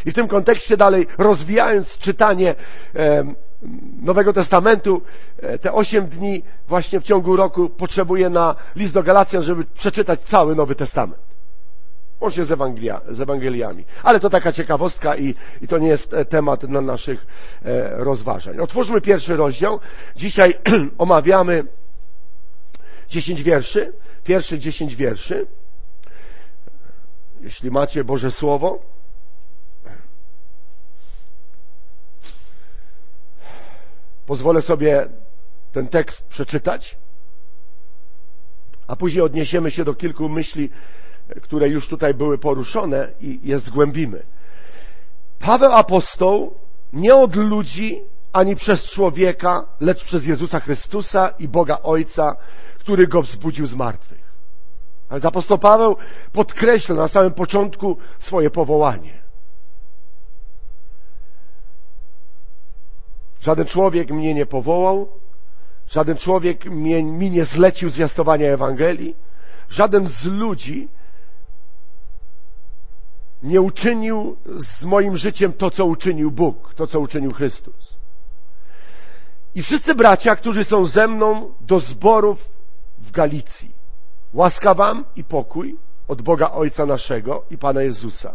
[0.06, 2.56] I w tym kontekście dalej rozwijając czytanie
[4.02, 5.02] Nowego Testamentu,
[5.38, 10.22] e, te osiem dni właśnie w ciągu roku potrzebuje na list do Galacjan, żeby przeczytać
[10.22, 11.22] cały Nowy Testament.
[12.22, 13.86] Łącznie z, Ewangelia, z Ewangeliami.
[14.04, 17.26] Ale to taka ciekawostka i, i to nie jest e, temat na naszych
[17.66, 18.60] e, rozważań.
[18.60, 19.80] Otwórzmy pierwszy rozdział.
[20.16, 20.54] Dzisiaj
[20.98, 21.64] omawiamy
[23.10, 23.94] dziesięć wierszy.
[24.24, 25.48] Pierwszy dziesięć wierszy.
[27.42, 28.80] Jeśli macie Boże Słowo.
[34.30, 35.08] Pozwolę sobie
[35.72, 36.98] ten tekst przeczytać,
[38.88, 40.70] a później odniesiemy się do kilku myśli,
[41.42, 44.24] które już tutaj były poruszone i je zgłębimy.
[45.40, 46.54] Paweł apostoł
[46.94, 52.36] nie od ludzi ani przez człowieka, lecz przez Jezusa Chrystusa i Boga Ojca,
[52.80, 54.34] który go wzbudził z martwych.
[55.10, 55.96] Ale apostoł Paweł
[56.32, 59.29] podkreśla na samym początku swoje powołanie.
[63.40, 65.08] Żaden człowiek mnie nie powołał,
[65.88, 69.16] żaden człowiek mnie, mi nie zlecił zwiastowania Ewangelii,
[69.70, 70.88] żaden z ludzi
[73.44, 77.98] nie uczynił z moim życiem to, co uczynił Bóg, to, co uczynił Chrystus.
[79.56, 82.52] I wszyscy bracia, którzy są ze mną do zborów
[82.98, 83.72] w Galicji,
[84.34, 88.34] łaska wam i pokój od Boga Ojca naszego i Pana Jezusa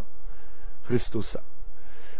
[0.83, 1.54] Chrystusa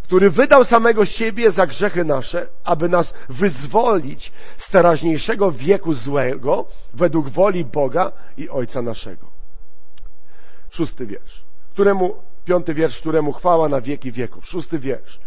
[0.06, 7.30] który wydał samego siebie za grzechy nasze, aby nas wyzwolić z teraźniejszego wieku złego według
[7.30, 9.28] woli Boga i Ojca naszego.
[10.70, 12.15] Szósty wiersz, któremu,
[12.46, 14.48] piąty wiersz, któremu chwała na wieki wieków.
[14.48, 15.20] Szósty wiersz.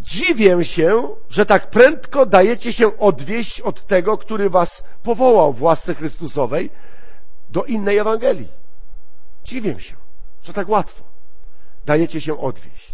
[0.00, 5.94] Dziwię się, że tak prędko dajecie się odwieść od tego, który was powołał w łasce
[5.94, 6.70] Chrystusowej
[7.50, 8.48] do innej Ewangelii.
[9.44, 9.96] Dziwię się,
[10.42, 11.04] że tak łatwo
[11.86, 12.93] dajecie się odwieść.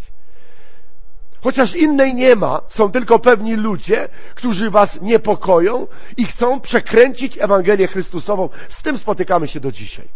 [1.42, 7.86] Chociaż innej nie ma, są tylko pewni ludzie, którzy was niepokoją i chcą przekręcić Ewangelię
[7.86, 8.48] Chrystusową.
[8.68, 10.08] Z tym spotykamy się do dzisiaj.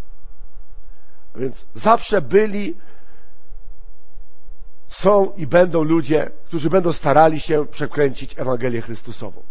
[1.37, 2.77] A więc zawsze byli,
[4.87, 9.43] są i będą ludzie, którzy będą starali się przekręcić Ewangelię Chrystusową.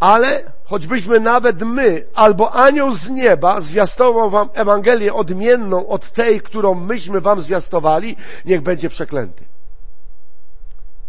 [0.00, 6.74] Ale choćbyśmy nawet my, albo anioł z nieba zwiastował wam Ewangelię odmienną od tej, którą
[6.74, 9.44] myśmy wam zwiastowali, niech będzie przeklęty.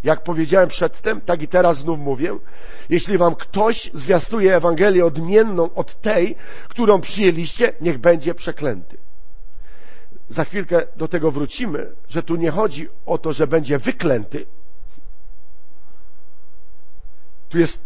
[0.04, 2.38] Jak powiedziałem przedtem, tak i teraz znów mówię.
[2.90, 6.36] Jeśli wam ktoś zwiastuje Ewangelię odmienną od tej,
[6.68, 8.98] którą przyjęliście, niech będzie przeklęty.
[10.30, 14.46] Za chwilkę do tego wrócimy, że tu nie chodzi o to, że będzie wyklęty.
[17.50, 17.82] Tu jest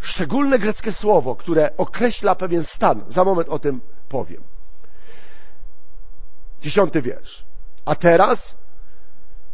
[0.00, 3.04] szczególne greckie słowo, które określa pewien stan.
[3.08, 4.42] Za moment o tym powiem.
[6.60, 7.44] Dziesiąty wiersz.
[7.84, 8.56] A teraz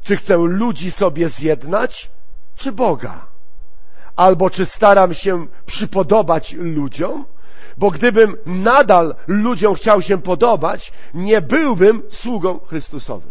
[0.05, 2.11] czy chcę ludzi sobie zjednać,
[2.57, 3.27] czy Boga?
[4.17, 7.25] Albo czy staram się przypodobać ludziom?
[7.77, 13.31] Bo gdybym nadal ludziom chciał się podobać, nie byłbym sługą Chrystusowym.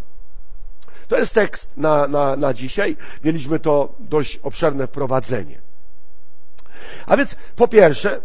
[1.08, 2.98] To jest tekst na, na, na dzisiaj.
[3.24, 5.62] Mieliśmy to dość obszerne wprowadzenie.
[7.06, 8.22] A więc po pierwsze,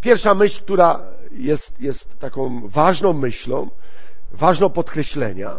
[0.00, 3.70] pierwsza myśl, która jest, jest taką ważną myślą,
[4.32, 5.56] ważną podkreślenia,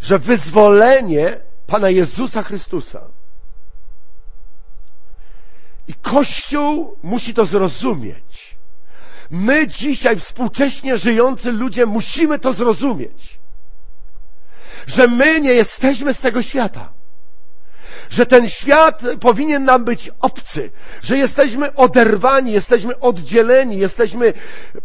[0.00, 3.00] że wyzwolenie Pana Jezusa Chrystusa
[5.88, 8.56] i Kościół musi to zrozumieć.
[9.30, 13.38] My dzisiaj, współcześnie żyjący ludzie, musimy to zrozumieć.
[14.86, 16.92] Że my nie jesteśmy z tego świata
[18.10, 20.70] że ten świat powinien nam być obcy,
[21.02, 24.32] że jesteśmy oderwani, jesteśmy oddzieleni, jesteśmy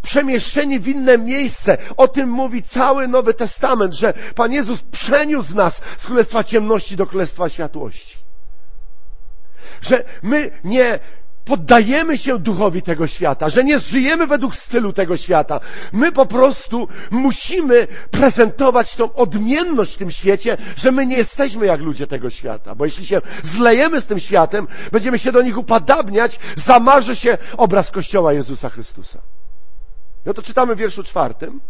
[0.01, 1.77] przemieszczeni w inne miejsce.
[1.97, 7.07] O tym mówi cały Nowy Testament, że Pan Jezus przeniósł nas z Królestwa Ciemności do
[7.07, 8.17] Królestwa Światłości.
[9.81, 10.99] Że my nie
[11.45, 15.59] poddajemy się duchowi tego świata, że nie żyjemy według stylu tego świata.
[15.91, 21.81] My po prostu musimy prezentować tą odmienność w tym świecie, że my nie jesteśmy jak
[21.81, 22.75] ludzie tego świata.
[22.75, 27.91] Bo jeśli się zlejemy z tym światem, będziemy się do nich upadabniać, zamarzy się obraz
[27.91, 29.19] Kościoła Jezusa Chrystusa.
[30.25, 31.61] I oto czytamy w wierszu czwartym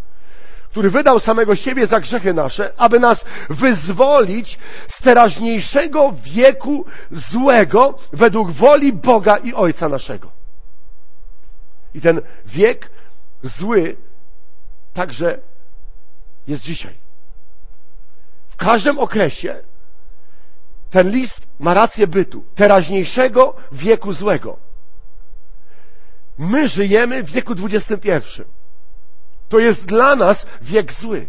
[0.75, 8.51] który wydał samego siebie za grzechy nasze, aby nas wyzwolić z teraźniejszego wieku złego według
[8.51, 10.31] woli Boga i Ojca naszego.
[11.93, 12.91] I ten wiek
[13.43, 13.97] zły
[14.93, 15.39] także
[16.47, 16.97] jest dzisiaj.
[18.47, 19.63] W każdym okresie
[20.89, 24.57] ten list ma rację bytu, teraźniejszego wieku złego.
[26.37, 28.43] My żyjemy w wieku XXI.
[29.49, 31.27] To jest dla nas wiek zły.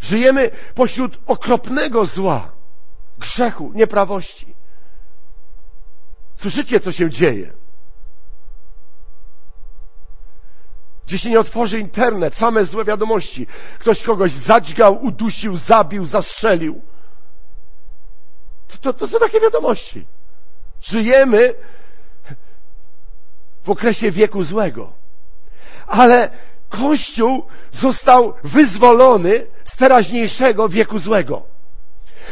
[0.00, 2.50] Żyjemy pośród okropnego zła,
[3.18, 4.54] grzechu, nieprawości.
[6.34, 7.52] Słyszycie, co się dzieje?
[11.06, 13.46] Gdzie się nie otworzy internet, same złe wiadomości.
[13.78, 16.82] Ktoś kogoś zadźgał, udusił, zabił, zastrzelił.
[18.68, 20.06] To, to, to są takie wiadomości.
[20.80, 21.54] Żyjemy
[23.62, 24.92] w okresie wieku złego.
[25.86, 26.30] Ale
[26.70, 31.42] Kościół został wyzwolony z teraźniejszego wieku złego.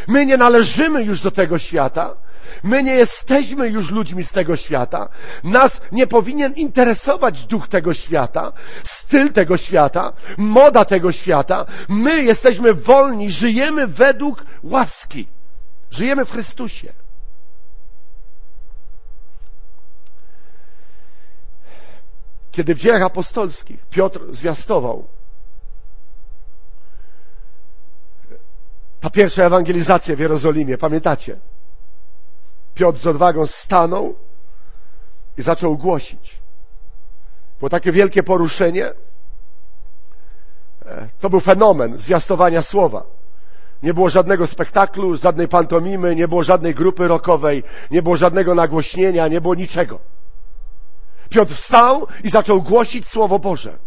[0.09, 2.15] My nie należymy już do tego świata.
[2.63, 5.09] My nie jesteśmy już ludźmi z tego świata.
[5.45, 8.53] Nas nie powinien interesować duch tego świata,
[8.85, 11.67] styl tego świata, moda tego świata.
[11.89, 15.27] My jesteśmy wolni, żyjemy według łaski.
[15.91, 16.93] Żyjemy w Chrystusie.
[22.53, 25.05] Kiedy w dziejach apostolskich Piotr zwiastował
[29.01, 31.39] ta pierwsza ewangelizacja w Jerozolimie, pamiętacie?
[32.75, 34.15] Piotr z odwagą stanął
[35.39, 36.39] i zaczął głosić.
[37.59, 38.93] Było takie wielkie poruszenie.
[40.87, 43.05] E, to był fenomen zwiastowania słowa.
[43.83, 49.29] Nie było żadnego spektaklu, żadnej pantomimy, nie było żadnej grupy rokowej, nie było żadnego nagłośnienia,
[49.29, 49.99] nie było niczego.
[51.29, 53.79] Piotr wstał i zaczął głosić Słowo Boże.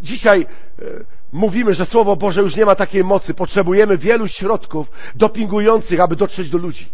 [0.00, 0.84] Dzisiaj e,
[1.32, 3.34] mówimy, że Słowo Boże już nie ma takiej mocy.
[3.34, 6.92] Potrzebujemy wielu środków dopingujących, aby dotrzeć do ludzi.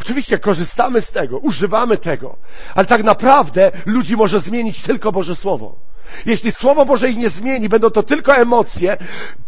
[0.00, 2.36] Oczywiście korzystamy z tego, używamy tego,
[2.74, 5.87] ale tak naprawdę ludzi może zmienić tylko Boże Słowo.
[6.26, 8.96] Jeśli Słowo Boże ich nie zmieni, będą to tylko emocje,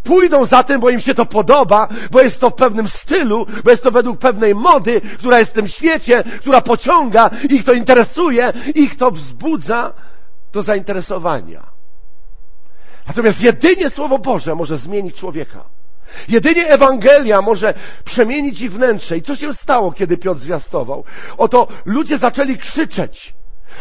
[0.03, 3.71] pójdą za tym, bo im się to podoba, bo jest to w pewnym stylu, bo
[3.71, 8.53] jest to według pewnej mody, która jest w tym świecie, która pociąga, ich to interesuje,
[8.75, 9.93] ich to wzbudza
[10.53, 11.63] do zainteresowania.
[13.07, 15.63] Natomiast jedynie Słowo Boże może zmienić człowieka.
[16.29, 17.73] Jedynie Ewangelia może
[18.05, 19.17] przemienić ich wnętrze.
[19.17, 21.03] I co się stało, kiedy Piotr zwiastował?
[21.37, 23.33] Oto ludzie zaczęli krzyczeć.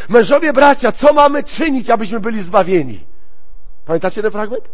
[0.09, 3.07] Mężowie, bracia, co mamy czynić, abyśmy byli zbawieni?
[3.85, 4.71] Pamiętacie ten fragment?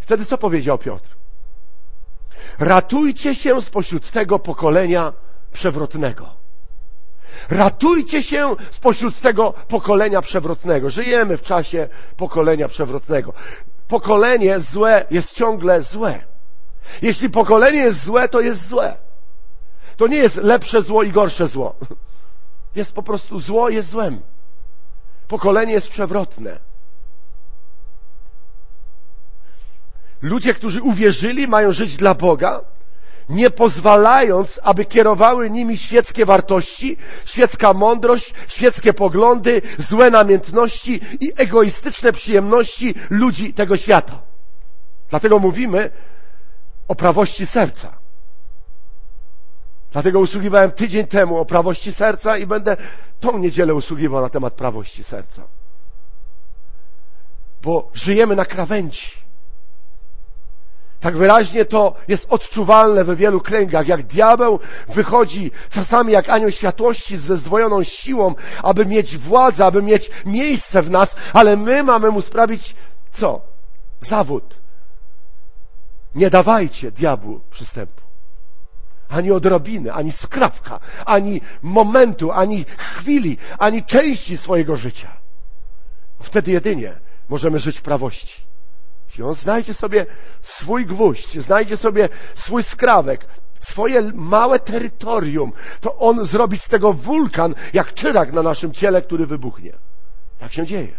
[0.00, 1.16] Wtedy co powiedział Piotr?
[2.58, 5.12] Ratujcie się spośród tego pokolenia
[5.52, 6.38] przewrotnego.
[7.50, 10.90] Ratujcie się spośród tego pokolenia przewrotnego.
[10.90, 13.32] Żyjemy w czasie pokolenia przewrotnego.
[13.88, 16.20] Pokolenie złe jest ciągle złe.
[17.02, 18.96] Jeśli pokolenie jest złe, to jest złe.
[19.96, 21.74] To nie jest lepsze zło i gorsze zło.
[22.74, 24.20] Jest po prostu zło, jest złem.
[25.28, 26.58] Pokolenie jest przewrotne.
[30.22, 32.60] Ludzie, którzy uwierzyli, mają żyć dla Boga,
[33.28, 42.12] nie pozwalając, aby kierowały nimi świeckie wartości, świecka mądrość, świeckie poglądy, złe namiętności i egoistyczne
[42.12, 44.22] przyjemności ludzi tego świata.
[45.10, 45.90] Dlatego mówimy
[46.88, 47.97] o prawości serca.
[49.92, 52.76] Dlatego usługiwałem tydzień temu o prawości serca i będę
[53.20, 55.42] tą niedzielę usługiwał na temat prawości serca.
[57.62, 59.10] Bo żyjemy na krawędzi.
[61.00, 67.16] Tak wyraźnie to jest odczuwalne we wielu kręgach, jak diabeł wychodzi czasami jak anioł światłości
[67.16, 72.20] ze zdwojoną siłą, aby mieć władzę, aby mieć miejsce w nas, ale my mamy mu
[72.20, 72.74] sprawić
[73.12, 73.40] co?
[74.00, 74.54] Zawód.
[76.14, 78.07] Nie dawajcie diabłu przystępu
[79.08, 85.16] ani odrobiny, ani skrawka, ani momentu, ani chwili, ani części swojego życia.
[86.20, 86.98] Wtedy jedynie
[87.28, 88.40] możemy żyć w prawości.
[89.08, 90.06] Jeśli on znajdzie sobie
[90.40, 93.26] swój gwóźdź, znajdzie sobie swój skrawek,
[93.60, 99.26] swoje małe terytorium, to on zrobi z tego wulkan, jak czyrak na naszym ciele, który
[99.26, 99.72] wybuchnie.
[100.38, 100.92] Tak się dzieje.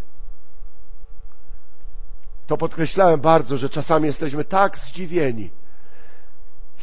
[2.48, 5.50] To podkreślałem bardzo, że czasami jesteśmy tak zdziwieni,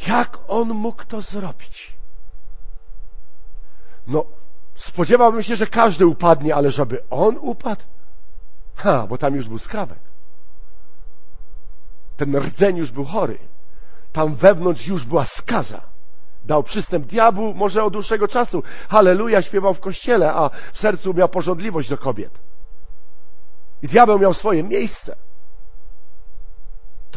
[0.07, 1.93] jak on mógł to zrobić?
[4.07, 4.25] No,
[4.75, 7.83] spodziewałbym się, że każdy upadnie, ale żeby on upadł?
[8.75, 9.99] Ha, bo tam już był skrawek.
[12.17, 13.37] Ten rdzeń już był chory.
[14.13, 15.81] Tam wewnątrz już była skaza.
[16.45, 18.63] Dał przystęp diabłu może od dłuższego czasu.
[18.89, 22.39] Halleluja śpiewał w kościele, a w sercu miał porządliwość do kobiet.
[23.81, 25.15] I diabeł miał swoje miejsce.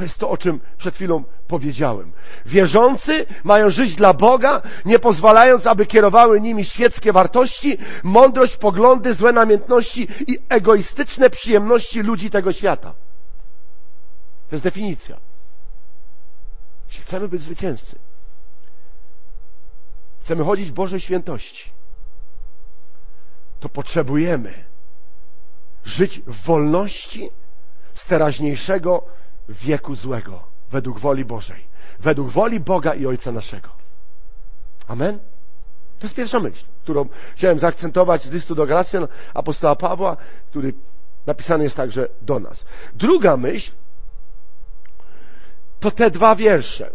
[0.00, 2.12] To jest to, o czym przed chwilą powiedziałem.
[2.46, 9.32] Wierzący mają żyć dla Boga, nie pozwalając, aby kierowały nimi świeckie wartości, mądrość, poglądy, złe
[9.32, 12.94] namiętności i egoistyczne przyjemności ludzi tego świata.
[14.48, 15.16] To jest definicja.
[16.88, 17.98] Jeśli chcemy być zwycięzcy,
[20.20, 21.70] chcemy chodzić w Bożej świętości,
[23.60, 24.64] to potrzebujemy
[25.84, 27.30] żyć w wolności
[27.94, 29.20] z teraźniejszego
[29.50, 31.64] wieku złego, według woli Bożej,
[32.00, 33.68] według woli Boga i Ojca naszego.
[34.88, 35.18] Amen?
[35.98, 40.16] To jest pierwsza myśl, którą chciałem zaakcentować z listu do Galacjan apostoła Pawła,
[40.50, 40.74] który
[41.26, 42.64] napisany jest także do nas.
[42.94, 43.72] Druga myśl
[45.80, 46.90] to te dwa wiersze.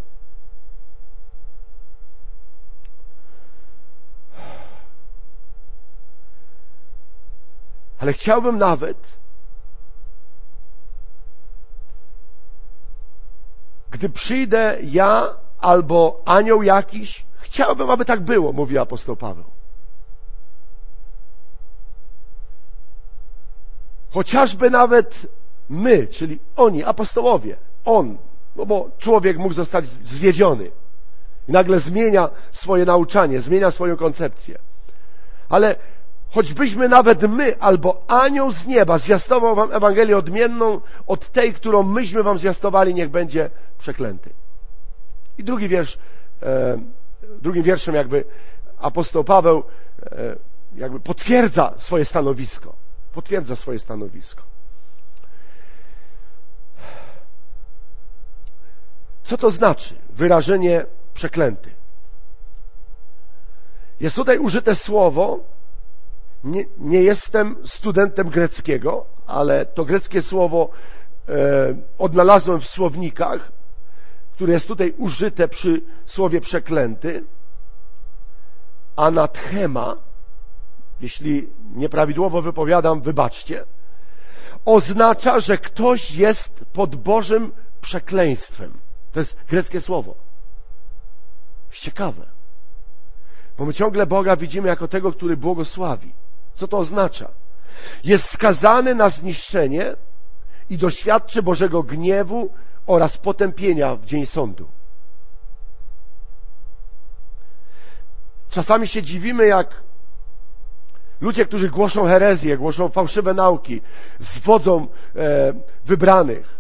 [8.00, 8.98] Ale chciałbym nawet,
[13.96, 19.46] gdy przyjdę ja albo anioł jakiś, chciałbym, aby tak było, mówi apostoł Paweł.
[24.10, 25.28] Chociażby nawet
[25.70, 28.18] my, czyli oni, apostołowie, on,
[28.56, 30.72] no bo człowiek mógł zostać zwiedziony
[31.48, 34.58] i nagle zmienia swoje nauczanie, zmienia swoją koncepcję.
[35.50, 35.76] Ale
[36.36, 42.24] choćbyśmy nawet my albo anioł z nieba zwiastował wam Ewangelię odmienną od tej, którą myśmy
[42.24, 44.30] wam zwiastowali, niech będzie przeklęty.
[45.38, 45.98] I drugi wiersz,
[46.44, 46.78] e,
[47.42, 48.26] drugim wierszem jakby
[48.80, 49.64] apostoł Paweł
[50.04, 50.36] e,
[50.76, 52.76] jakby potwierdza swoje stanowisko.
[53.14, 54.44] Potwierdza swoje stanowisko.
[59.24, 61.72] Co to znaczy wyrażenie przeklęty?
[64.00, 65.40] Jest tutaj użyte słowo,
[66.46, 70.70] nie, nie jestem studentem greckiego, ale to greckie słowo
[71.30, 71.34] e,
[72.00, 73.52] odnalazłem w słownikach,
[74.34, 77.24] które jest tutaj użyte przy słowie przeklęty.
[78.96, 79.96] Anathema,
[81.02, 83.66] jeśli nieprawidłowo wypowiadam, wybaczcie,
[84.66, 88.74] oznacza, że ktoś jest pod Bożym przekleństwem.
[89.12, 90.16] To jest greckie słowo.
[91.72, 92.26] Ciekawe.
[93.58, 96.14] Bo my ciągle Boga widzimy jako tego, który błogosławi.
[96.56, 97.32] Co to oznacza?
[98.04, 99.96] Jest skazany na zniszczenie
[100.70, 102.50] i doświadczy Bożego gniewu
[102.88, 104.68] oraz potępienia w dzień sądu.
[108.50, 109.84] Czasami się dziwimy, jak
[111.22, 113.82] ludzie, którzy głoszą herezję, głoszą fałszywe nauki,
[114.20, 115.54] zwodzą e,
[115.86, 116.56] wybranych,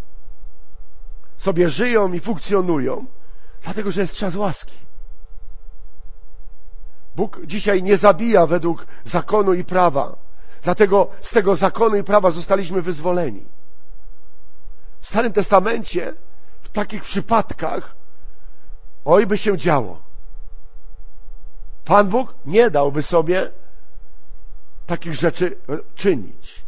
[1.38, 3.06] sobie żyją i funkcjonują,
[3.64, 4.78] dlatego że jest czas łaski.
[7.16, 10.16] Bóg dzisiaj nie zabija według zakonu i prawa.
[10.64, 13.46] Dlatego z tego zakonu i prawa zostaliśmy wyzwoleni.
[15.02, 16.14] W Starym Testamencie
[16.62, 17.96] w takich przypadkach
[19.06, 20.02] oj by się działo.
[21.86, 23.52] Pan Bóg nie dałby sobie
[24.86, 25.58] takich rzeczy
[25.96, 26.66] czynić.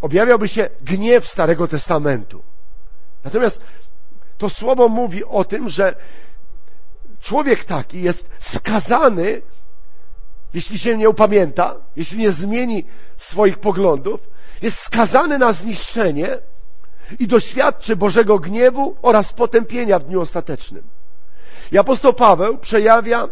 [0.00, 2.42] Objawiałby się gniew Starego Testamentu.
[3.24, 3.60] Natomiast
[4.38, 5.94] to słowo mówi o tym, że
[7.24, 9.42] człowiek taki jest skazany,
[10.54, 12.84] jeśli się nie upamięta, jeśli nie zmieni
[13.16, 14.20] swoich poglądów,
[14.62, 16.38] jest skazany na zniszczenie
[17.18, 20.82] i doświadczy Bożego gniewu oraz potępienia w dniu ostatecznym.
[21.72, 23.28] I apostoł Paweł przejawia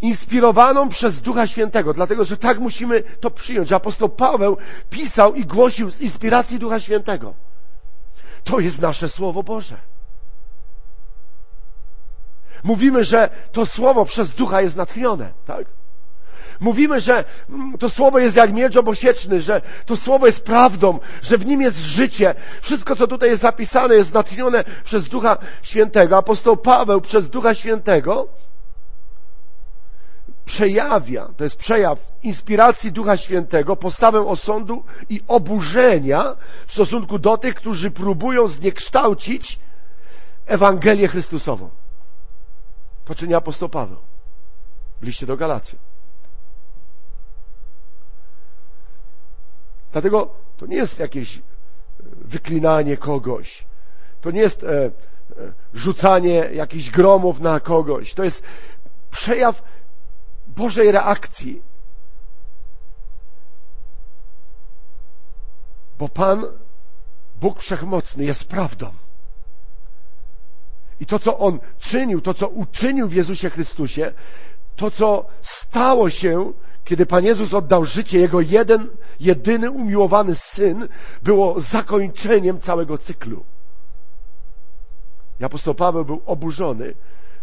[0.00, 3.72] inspirowaną przez Ducha Świętego, dlatego że tak musimy to przyjąć.
[3.72, 4.56] Apostoł Paweł
[4.90, 7.34] pisał i głosił z inspiracji Ducha Świętego.
[8.44, 9.91] To jest nasze Słowo Boże.
[12.64, 15.66] Mówimy, że to słowo przez ducha jest natchnione, tak?
[16.60, 21.38] Mówimy, że mm, to słowo jest jak miecz obosieczny, że to słowo jest prawdą, że
[21.38, 22.34] w nim jest życie.
[22.60, 26.16] Wszystko, co tutaj jest zapisane, jest natchnione przez Ducha Świętego.
[26.16, 28.28] Apostoł Paweł przez Ducha Świętego
[30.44, 36.36] przejawia, to jest przejaw inspiracji Ducha Świętego, postawę osądu i oburzenia
[36.66, 39.58] w stosunku do tych, którzy próbują zniekształcić
[40.46, 41.70] Ewangelię Chrystusową.
[43.04, 43.98] To czyni apostoł Paweł
[45.02, 45.78] w do Galacji.
[49.92, 51.42] Dlatego to nie jest jakieś e,
[52.04, 53.66] wyklinanie kogoś.
[54.20, 54.90] To nie jest e, e,
[55.74, 58.14] rzucanie jakichś gromów na kogoś.
[58.14, 58.42] To jest
[59.10, 59.62] przejaw
[60.46, 61.62] Bożej reakcji.
[65.98, 66.46] Bo Pan,
[67.40, 68.92] Bóg Wszechmocny, jest prawdą.
[71.02, 74.12] I to, co On czynił, to, co uczynił w Jezusie Chrystusie,
[74.76, 76.52] to, co stało się,
[76.84, 78.88] kiedy Pan Jezus oddał życie, Jego jeden,
[79.20, 80.88] jedyny umiłowany Syn,
[81.22, 83.44] było zakończeniem całego cyklu.
[85.40, 86.94] I apostoł Paweł był oburzony,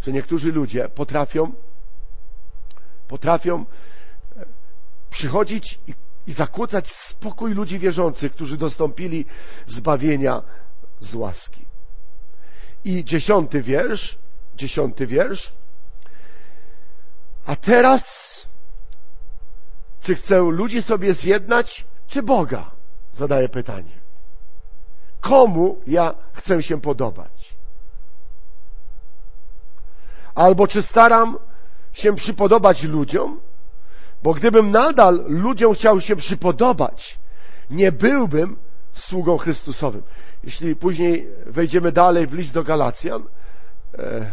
[0.02, 1.52] że niektórzy ludzie potrafią
[3.08, 3.66] potrafią
[4.36, 4.46] e,
[5.10, 5.94] przychodzić i,
[6.28, 9.26] i zakłócać spokój ludzi wierzących, którzy dostąpili
[9.66, 10.42] zbawienia
[11.00, 11.69] z łaski.
[12.84, 14.18] I dziesiąty wiersz,
[14.56, 15.52] dziesiąty wiersz.
[17.46, 18.46] A teraz,
[20.02, 22.72] czy chcę ludzi sobie zjednać, czy Boga?
[23.14, 24.00] Zadaję pytanie.
[25.22, 27.56] Komu ja chcę się podobać?
[30.36, 31.38] Albo czy staram
[31.94, 33.40] się przypodobać ludziom,
[34.24, 37.20] bo gdybym nadal ludziom chciał się przypodobać,
[37.70, 38.58] nie byłbym
[38.92, 40.04] sługą Chrystusowym.
[40.44, 43.24] Jeśli później wejdziemy dalej w list do Galacjan,
[43.98, 44.32] e,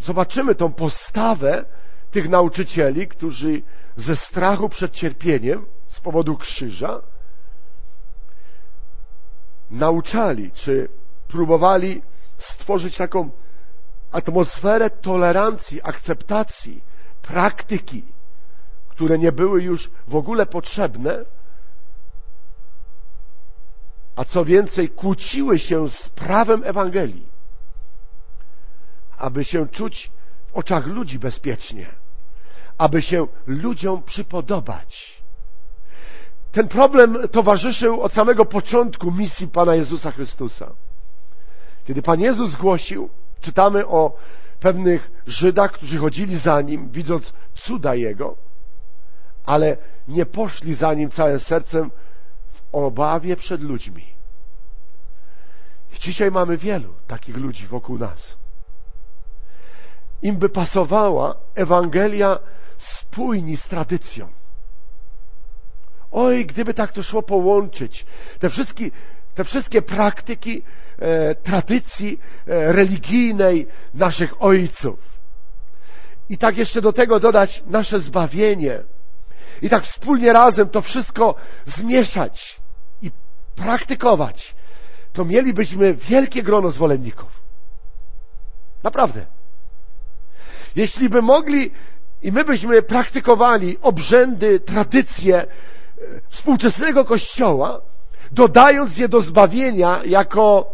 [0.00, 1.64] zobaczymy tą postawę
[2.10, 3.62] tych nauczycieli, którzy
[3.96, 7.00] ze strachu przed cierpieniem z powodu krzyża
[9.70, 10.88] nauczali, czy
[11.28, 12.02] próbowali
[12.38, 13.30] stworzyć taką
[14.12, 16.82] atmosferę tolerancji, akceptacji
[17.22, 18.04] praktyki,
[18.88, 21.24] które nie były już w ogóle potrzebne,
[24.16, 27.26] a co więcej, kłóciły się z prawem Ewangelii,
[29.18, 30.10] aby się czuć
[30.46, 31.86] w oczach ludzi bezpiecznie,
[32.78, 35.22] aby się ludziom przypodobać.
[36.52, 40.70] Ten problem towarzyszył od samego początku misji Pana Jezusa Chrystusa.
[41.84, 43.08] Kiedy Pan Jezus głosił,
[43.40, 44.16] czytamy o
[44.60, 48.36] pewnych Żydach, którzy chodzili za nim, widząc cuda jego,
[49.44, 49.76] ale
[50.08, 51.90] nie poszli za nim całym sercem
[52.72, 54.14] obawie przed ludźmi.
[55.96, 58.36] I dzisiaj mamy wielu takich ludzi wokół nas.
[60.22, 62.38] Im by pasowała Ewangelia
[62.78, 64.28] spójni z tradycją.
[66.12, 68.06] Oj, gdyby tak to szło połączyć,
[68.38, 68.90] te wszystkie,
[69.34, 70.62] te wszystkie praktyki
[70.98, 74.98] e, tradycji e, religijnej naszych ojców.
[76.28, 78.82] I tak jeszcze do tego dodać nasze zbawienie.
[79.62, 82.61] I tak wspólnie razem to wszystko zmieszać
[83.56, 84.54] praktykować,
[85.12, 87.42] to mielibyśmy wielkie grono zwolenników.
[88.82, 89.26] Naprawdę.
[90.76, 91.70] Jeśli by mogli
[92.22, 95.46] i my byśmy praktykowali obrzędy, tradycje e,
[96.28, 97.80] współczesnego Kościoła,
[98.32, 100.72] dodając je do zbawienia jako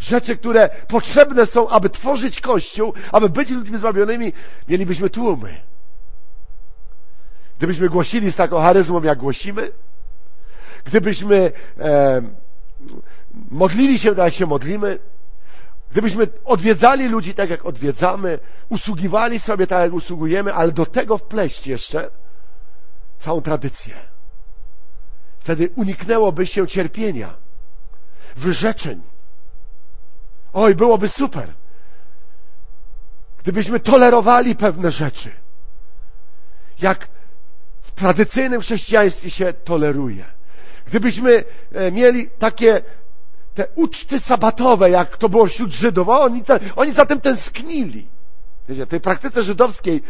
[0.00, 4.32] rzeczy, które potrzebne są, aby tworzyć Kościół, aby być ludźmi zbawionymi,
[4.68, 5.60] mielibyśmy tłumy.
[7.58, 9.72] Gdybyśmy głosili z taką charyzmą, jak głosimy,
[10.84, 12.22] gdybyśmy e,
[13.50, 14.98] modlili się tak, jak się modlimy,
[15.90, 21.66] gdybyśmy odwiedzali ludzi tak, jak odwiedzamy, usługiwali sobie tak, jak usługujemy, ale do tego wpleść
[21.66, 22.10] jeszcze
[23.18, 23.94] całą tradycję.
[25.38, 27.34] Wtedy uniknęłoby się cierpienia,
[28.36, 29.02] wyrzeczeń,
[30.52, 31.52] Oj, byłoby super.
[33.38, 35.30] Gdybyśmy tolerowali pewne rzeczy,
[36.82, 37.08] jak
[37.80, 40.24] w tradycyjnym chrześcijaństwie się toleruje.
[40.88, 42.82] Gdybyśmy e, mieli takie
[43.54, 46.42] te uczty sabatowe, jak to było wśród Żydów, oni,
[46.76, 48.08] oni za tym tęsknili.
[48.68, 50.02] Wiecie, w tej praktyce żydowskiej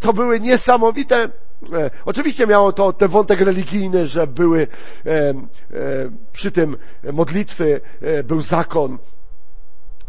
[0.00, 1.28] to były niesamowite.
[1.72, 4.66] E, oczywiście miało to ten wątek religijny, że były
[5.06, 5.34] e, e,
[6.32, 6.76] przy tym
[7.12, 8.98] modlitwy, e, był zakon,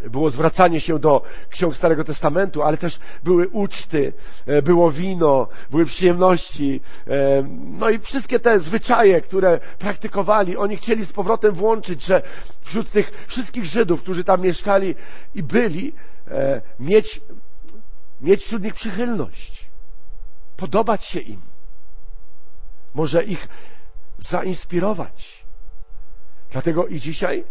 [0.09, 4.13] było zwracanie się do ksiąg Starego Testamentu, ale też były uczty,
[4.45, 7.43] e, było wino, były przyjemności, e,
[7.79, 12.21] no i wszystkie te zwyczaje, które praktykowali, oni chcieli z powrotem włączyć, że
[12.61, 14.95] wśród tych wszystkich Żydów, którzy tam mieszkali
[15.35, 15.93] i byli,
[16.27, 17.21] e, mieć,
[18.21, 19.65] mieć wśród nich przychylność,
[20.57, 21.41] podobać się im,
[22.93, 23.47] może ich
[24.17, 25.45] zainspirować.
[26.51, 27.43] Dlatego i dzisiaj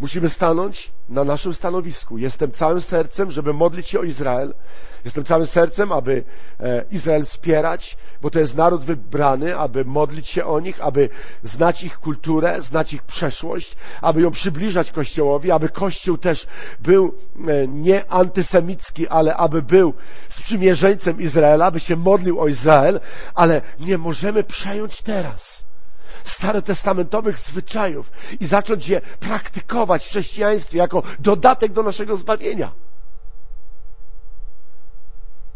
[0.00, 2.18] Musimy stanąć na naszym stanowisku.
[2.18, 4.54] Jestem całym sercem, żeby modlić się o Izrael.
[5.04, 6.24] Jestem całym sercem, aby
[6.60, 11.08] e, Izrael wspierać, bo to jest naród wybrany, aby modlić się o nich, aby
[11.42, 16.46] znać ich kulturę, znać ich przeszłość, aby ją przybliżać Kościołowi, aby Kościół też
[16.80, 17.14] był
[17.48, 19.94] e, nie antysemicki, ale aby był
[20.28, 23.00] sprzymierzeńcem Izraela, aby się modlił o Izrael,
[23.34, 25.69] ale nie możemy przejąć teraz
[26.24, 32.72] starotestamentowych zwyczajów i zacząć je praktykować w chrześcijaństwie jako dodatek do naszego zbawienia.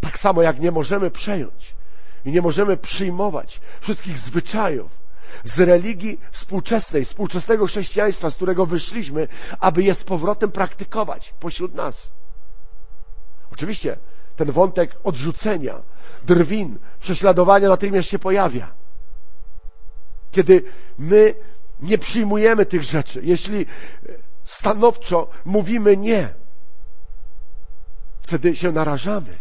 [0.00, 1.74] Tak samo jak nie możemy przejąć
[2.24, 4.90] I nie możemy przyjmować wszystkich zwyczajów
[5.44, 9.28] z religii współczesnej, współczesnego chrześcijaństwa, z którego wyszliśmy,
[9.61, 12.11] aby je z powrotem praktykować pośród nas.
[13.52, 13.96] Oczywiście
[14.36, 15.82] ten wątek odrzucenia,
[16.26, 18.84] drwin, prześladowania natychmiast się pojawia.
[20.35, 20.62] Kiedy
[20.99, 21.35] my
[21.80, 23.66] nie przyjmujemy tych rzeczy, jeśli
[24.45, 26.35] stanowczo mówimy nie,
[28.20, 29.39] wtedy się narażamy.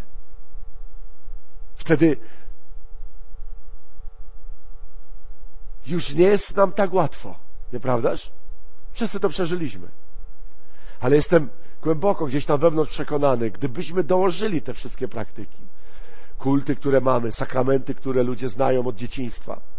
[1.76, 2.16] Wtedy
[5.86, 7.38] już nie jest nam tak łatwo,
[7.72, 8.30] nieprawdaż?
[8.92, 9.88] Wszyscy to przeżyliśmy.
[11.00, 11.48] Ale jestem
[11.82, 15.62] głęboko gdzieś tam wewnątrz przekonany, gdybyśmy dołożyli te wszystkie praktyki,
[16.38, 19.73] kulty, które mamy, sakramenty, które ludzie znają od dzieciństwa,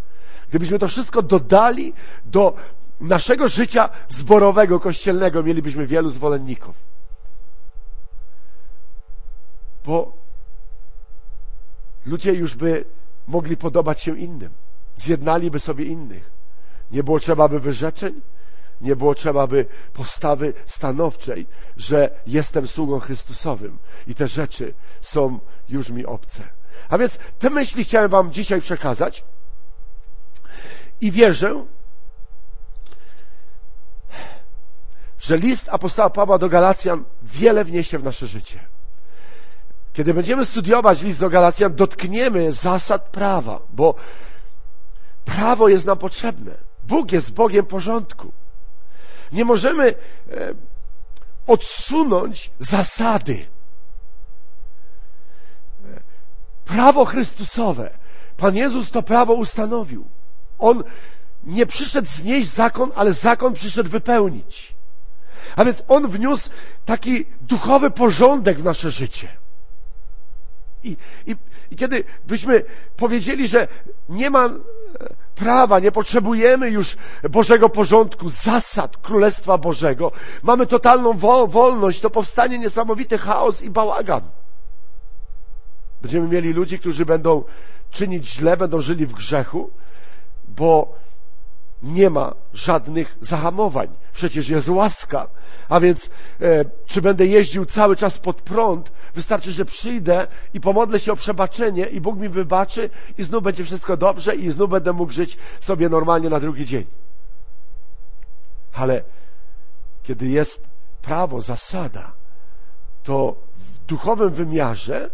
[0.50, 1.94] gdybyśmy to wszystko dodali
[2.26, 2.56] do
[3.00, 6.76] naszego życia zborowego, kościelnego, mielibyśmy wielu zwolenników.
[9.86, 10.14] Bo
[12.06, 12.86] ludzie już by
[13.28, 14.50] mogli podobać się innym,
[14.96, 16.32] zjednaliby sobie innych.
[16.92, 18.22] Nie było trzeba by wyrzeczeń,
[18.82, 23.78] nie było trzeba by postawy stanowczej, że jestem sługą Chrystusowym
[24.08, 25.40] i te rzeczy są
[25.70, 26.44] już mi obce.
[26.90, 29.24] A więc te myśli chciałem Wam dzisiaj przekazać
[31.02, 31.66] i wierzę,
[35.20, 38.60] że list apostoła Pawła do Galacjan wiele wniesie w nasze życie.
[39.94, 43.96] Kiedy będziemy studiować list do Galacjan, dotkniemy zasad prawa, bo
[45.26, 46.52] prawo jest nam potrzebne.
[46.84, 48.32] Bóg jest Bogiem porządku.
[49.32, 49.94] Nie możemy e,
[51.48, 53.46] odsunąć zasady.
[56.66, 57.98] Prawo Chrystusowe.
[58.38, 60.06] Pan Jezus to prawo ustanowił.
[60.60, 60.84] On
[61.44, 64.76] nie przyszedł znieść zakon, ale zakon przyszedł wypełnić.
[65.56, 66.50] A więc On wniósł
[66.86, 69.28] taki duchowy porządek w nasze życie.
[70.84, 71.36] I, i,
[71.72, 72.64] I kiedy byśmy
[72.98, 73.68] powiedzieli, że
[74.10, 74.50] nie ma
[75.36, 76.98] prawa, nie potrzebujemy już
[77.30, 80.12] Bożego porządku, zasad Królestwa Bożego,
[80.44, 81.14] mamy totalną
[81.48, 84.22] wolność, to powstanie niesamowity chaos i bałagan.
[86.02, 87.44] Będziemy mieli ludzi, którzy będą
[87.92, 89.72] czynić źle, będą żyli w grzechu,
[90.56, 90.96] bo
[91.84, 93.88] nie ma żadnych zahamowań.
[94.14, 95.28] Przecież jest łaska.
[95.70, 96.10] A więc,
[96.42, 101.16] e, czy będę jeździł cały czas pod prąd, wystarczy, że przyjdę i pomodlę się o
[101.16, 105.38] przebaczenie i Bóg mi wybaczy i znów będzie wszystko dobrze i znów będę mógł żyć
[105.60, 106.86] sobie normalnie na drugi dzień.
[108.74, 109.04] Ale
[110.04, 110.68] kiedy jest
[111.02, 112.12] prawo, zasada,
[113.04, 115.10] to w duchowym wymiarze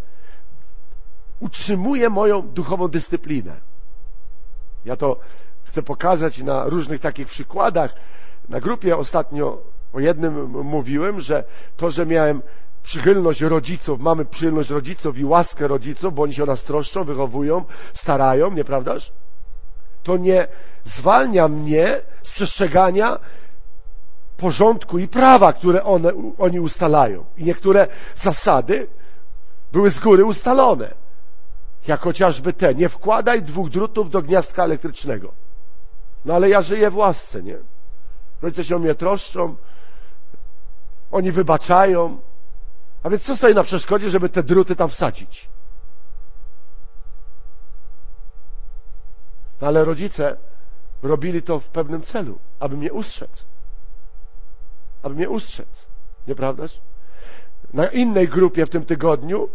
[1.39, 3.70] utrzymuje moją duchową dyscyplinę.
[4.86, 5.19] Ja to
[5.63, 7.95] chcę pokazać na różnych takich przykładach.
[8.49, 9.61] Na grupie ostatnio
[9.93, 11.43] o jednym mówiłem, że
[11.77, 12.41] to, że miałem
[12.84, 17.65] przychylność rodziców, mamy przychylność rodziców i łaskę rodziców, bo oni się o nas troszczą, wychowują,
[17.93, 19.13] starają, nieprawdaż?
[20.03, 20.47] To nie
[20.84, 23.19] zwalnia mnie z przestrzegania
[24.38, 27.25] porządku i prawa, które one, oni ustalają.
[27.38, 28.88] I niektóre zasady
[29.71, 30.93] były z góry ustalone.
[31.88, 35.34] Jak chociażby te, nie wkładaj dwóch drutów do gniazdka elektrycznego.
[36.25, 37.57] No ale ja żyję w łasce, nie?
[38.41, 39.55] Rodzice się o mnie troszczą,
[41.11, 42.19] oni wybaczają.
[43.03, 45.49] A więc co stoi na przeszkodzie, żeby te druty tam wsadzić?
[49.61, 50.38] No ale rodzice
[51.03, 53.45] robili to w pewnym celu, aby mnie ustrzec.
[55.03, 55.88] Aby mnie ustrzec.
[56.27, 56.82] Nieprawdaż?
[57.73, 59.49] Na innej grupie w tym tygodniu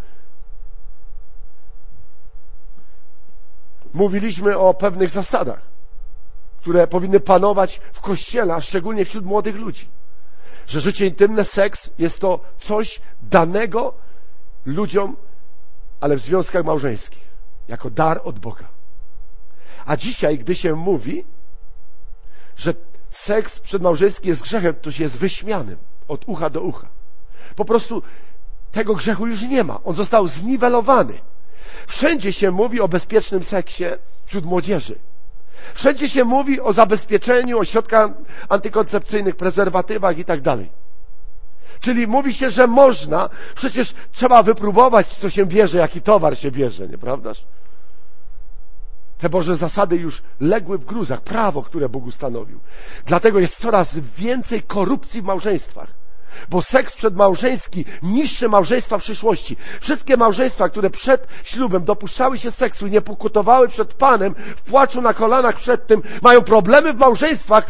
[3.97, 5.77] mówiliśmy o pewnych zasadach
[6.67, 9.89] które powinny panować w kościele, a szczególnie wśród młodych ludzi.
[10.67, 13.95] Że życie intymne, seks jest to coś danego
[14.65, 15.17] ludziom,
[16.01, 17.25] ale w związkach małżeńskich,
[17.69, 18.65] jako dar od Boga.
[19.85, 21.25] A dzisiaj, gdy się mówi,
[22.57, 22.75] że
[23.11, 25.77] seks przedmałżeński jest grzechem, to się jest wyśmianym
[26.09, 26.89] od ucha do ucha.
[27.57, 28.03] Po prostu
[28.73, 29.81] tego grzechu już nie ma.
[29.85, 31.19] On został zniwelowany.
[31.87, 33.85] Wszędzie się mówi o bezpiecznym seksie
[34.27, 34.99] wśród młodzieży.
[35.75, 38.11] Wszędzie się mówi o zabezpieczeniu, o środkach
[38.49, 40.71] antykoncepcyjnych, prezerwatywach i tak dalej.
[41.81, 46.89] Czyli mówi się, że można, przecież trzeba wypróbować, co się bierze, jaki towar się bierze,
[46.89, 47.45] nieprawdaż?
[49.19, 52.61] Te Boże zasady już legły w gruzach, prawo, które Bóg ustanowił.
[53.07, 56.06] Dlatego jest coraz więcej korupcji w małżeństwach.
[56.49, 59.57] Bo seks przedmałżeński niszczy małżeństwa w przyszłości.
[59.81, 65.03] Wszystkie małżeństwa, które przed ślubem dopuszczały się seksu i nie pokutowały przed Panem, w płaczu
[65.03, 67.67] na kolanach przed tym, mają problemy w małżeństwach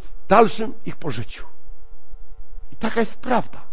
[0.00, 1.46] w dalszym ich pożyciu.
[2.72, 3.70] I taka jest prawda.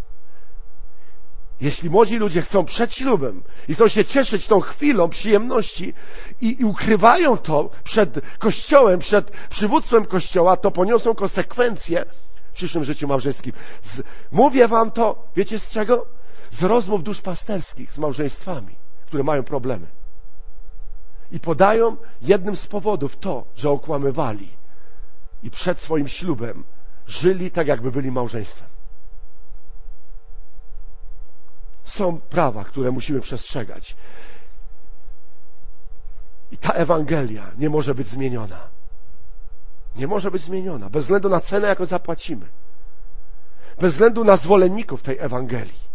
[1.62, 5.94] Jeśli młodzi ludzie chcą przed ślubem i chcą się cieszyć tą chwilą przyjemności
[6.42, 12.06] i, i, ukrywają to przed Kościołem, przed przywództwem Kościoła, to poniosą konsekwencje
[12.58, 13.54] przyszłym życiu małżeńskim.
[13.84, 14.02] Z,
[14.32, 16.06] mówię wam to, wiecie z czego?
[16.52, 19.88] Z rozmów duszpasterskich z małżeństwami, które mają problemy.
[21.32, 24.50] I podają jednym z powodów to, że okłamywali
[25.44, 26.64] i przed swoim ślubem
[27.08, 28.68] żyli tak, jakby byli małżeństwem.
[31.84, 33.96] Są prawa, które musimy przestrzegać.
[36.52, 38.77] I ta Ewangelia nie może być zmieniona.
[39.98, 42.48] Nie może być zmieniona, bez względu na cenę, jaką zapłacimy.
[43.80, 45.88] Bez względu na zwolenników tej Ewangelii.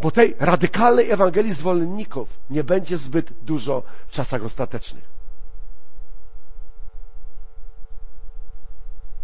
[0.00, 5.04] Bo tej radykalnej Ewangelii zwolenników nie będzie zbyt dużo w czasach ostatecznych.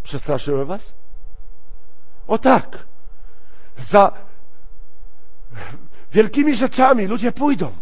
[0.03, 0.95] Przestraszyłem was?
[2.27, 2.87] O tak.
[3.77, 4.13] Za
[6.13, 7.73] wielkimi rzeczami ludzie pójdą.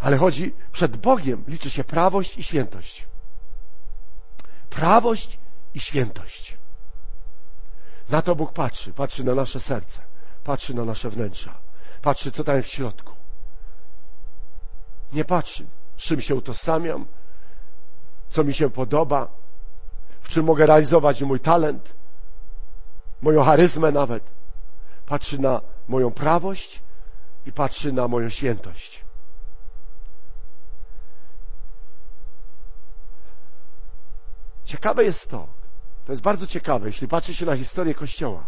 [0.00, 3.09] Ale chodzi, przed Bogiem liczy się prawość i świętość.
[4.70, 5.38] Prawość
[5.74, 6.56] i świętość.
[8.08, 8.92] Na to Bóg patrzy.
[8.92, 10.00] Patrzy na nasze serce.
[10.44, 11.54] Patrzy na nasze wnętrza.
[12.02, 13.14] Patrzy, co tam w środku.
[15.12, 15.66] Nie patrzy,
[15.96, 17.06] czym się utożsamiam,
[18.28, 19.28] co mi się podoba,
[20.20, 21.94] w czym mogę realizować mój talent,
[23.22, 24.22] moją charyzmę nawet.
[25.06, 26.80] Patrzy na moją prawość
[27.46, 29.04] i patrzy na moją świętość.
[34.70, 35.46] Ciekawe jest to,
[36.04, 38.44] to jest bardzo ciekawe, jeśli patrzy się na historię Kościoła,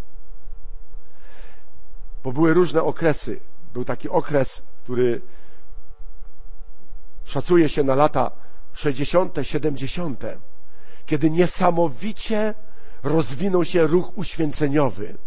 [2.24, 3.40] bo były różne okresy.
[3.74, 5.20] Był taki okres, który
[7.24, 8.30] szacuje się na lata
[8.72, 10.24] 60., 70.,
[11.06, 12.54] kiedy niesamowicie
[13.02, 15.18] rozwinął się ruch uświęceniowy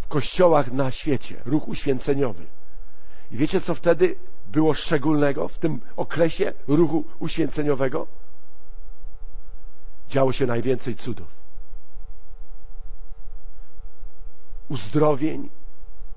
[0.00, 2.46] w kościołach na świecie, ruch uświęceniowy.
[3.30, 8.23] I wiecie, co wtedy było szczególnego w tym okresie ruchu uświęceniowego?
[10.08, 11.28] Działo się najwięcej cudów.
[14.68, 15.50] Uzdrowień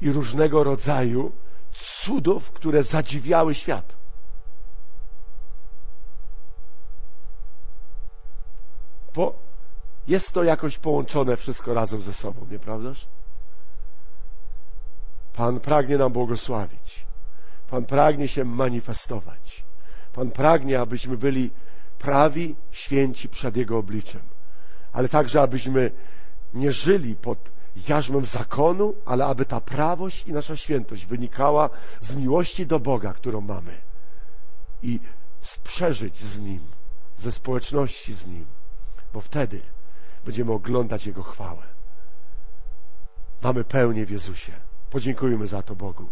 [0.02, 1.32] i różnego rodzaju
[1.72, 3.96] cudów, które zadziwiały świat.
[9.16, 9.34] Bo
[10.08, 13.08] jest to jakoś połączone wszystko razem ze sobą, nieprawdaż?
[15.34, 17.06] Pan pragnie nam błogosławić.
[17.70, 19.64] Pan pragnie się manifestować.
[20.14, 21.52] Pan pragnie, abyśmy byli
[22.00, 24.22] prawi, święci przed Jego obliczem.
[24.94, 25.92] Ale także, abyśmy
[26.54, 27.52] nie żyli pod
[27.90, 31.70] jarzmem zakonu, ale aby ta prawość i nasza świętość wynikała
[32.02, 33.72] z miłości do Boga, którą mamy.
[34.84, 35.00] I
[35.64, 36.62] przeżyć z Nim,
[37.18, 38.46] ze społeczności z Nim
[39.14, 39.62] bo wtedy
[40.26, 41.64] będziemy oglądać Jego chwałę.
[43.42, 44.52] Mamy pełnię w Jezusie.
[44.90, 46.08] Podziękujmy za to Bogu.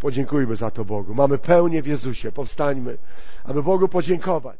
[0.00, 1.14] Podziękujmy za to Bogu.
[1.14, 2.32] Mamy pełnię w Jezusie.
[2.32, 2.98] Powstańmy,
[3.44, 4.58] aby Bogu podziękować.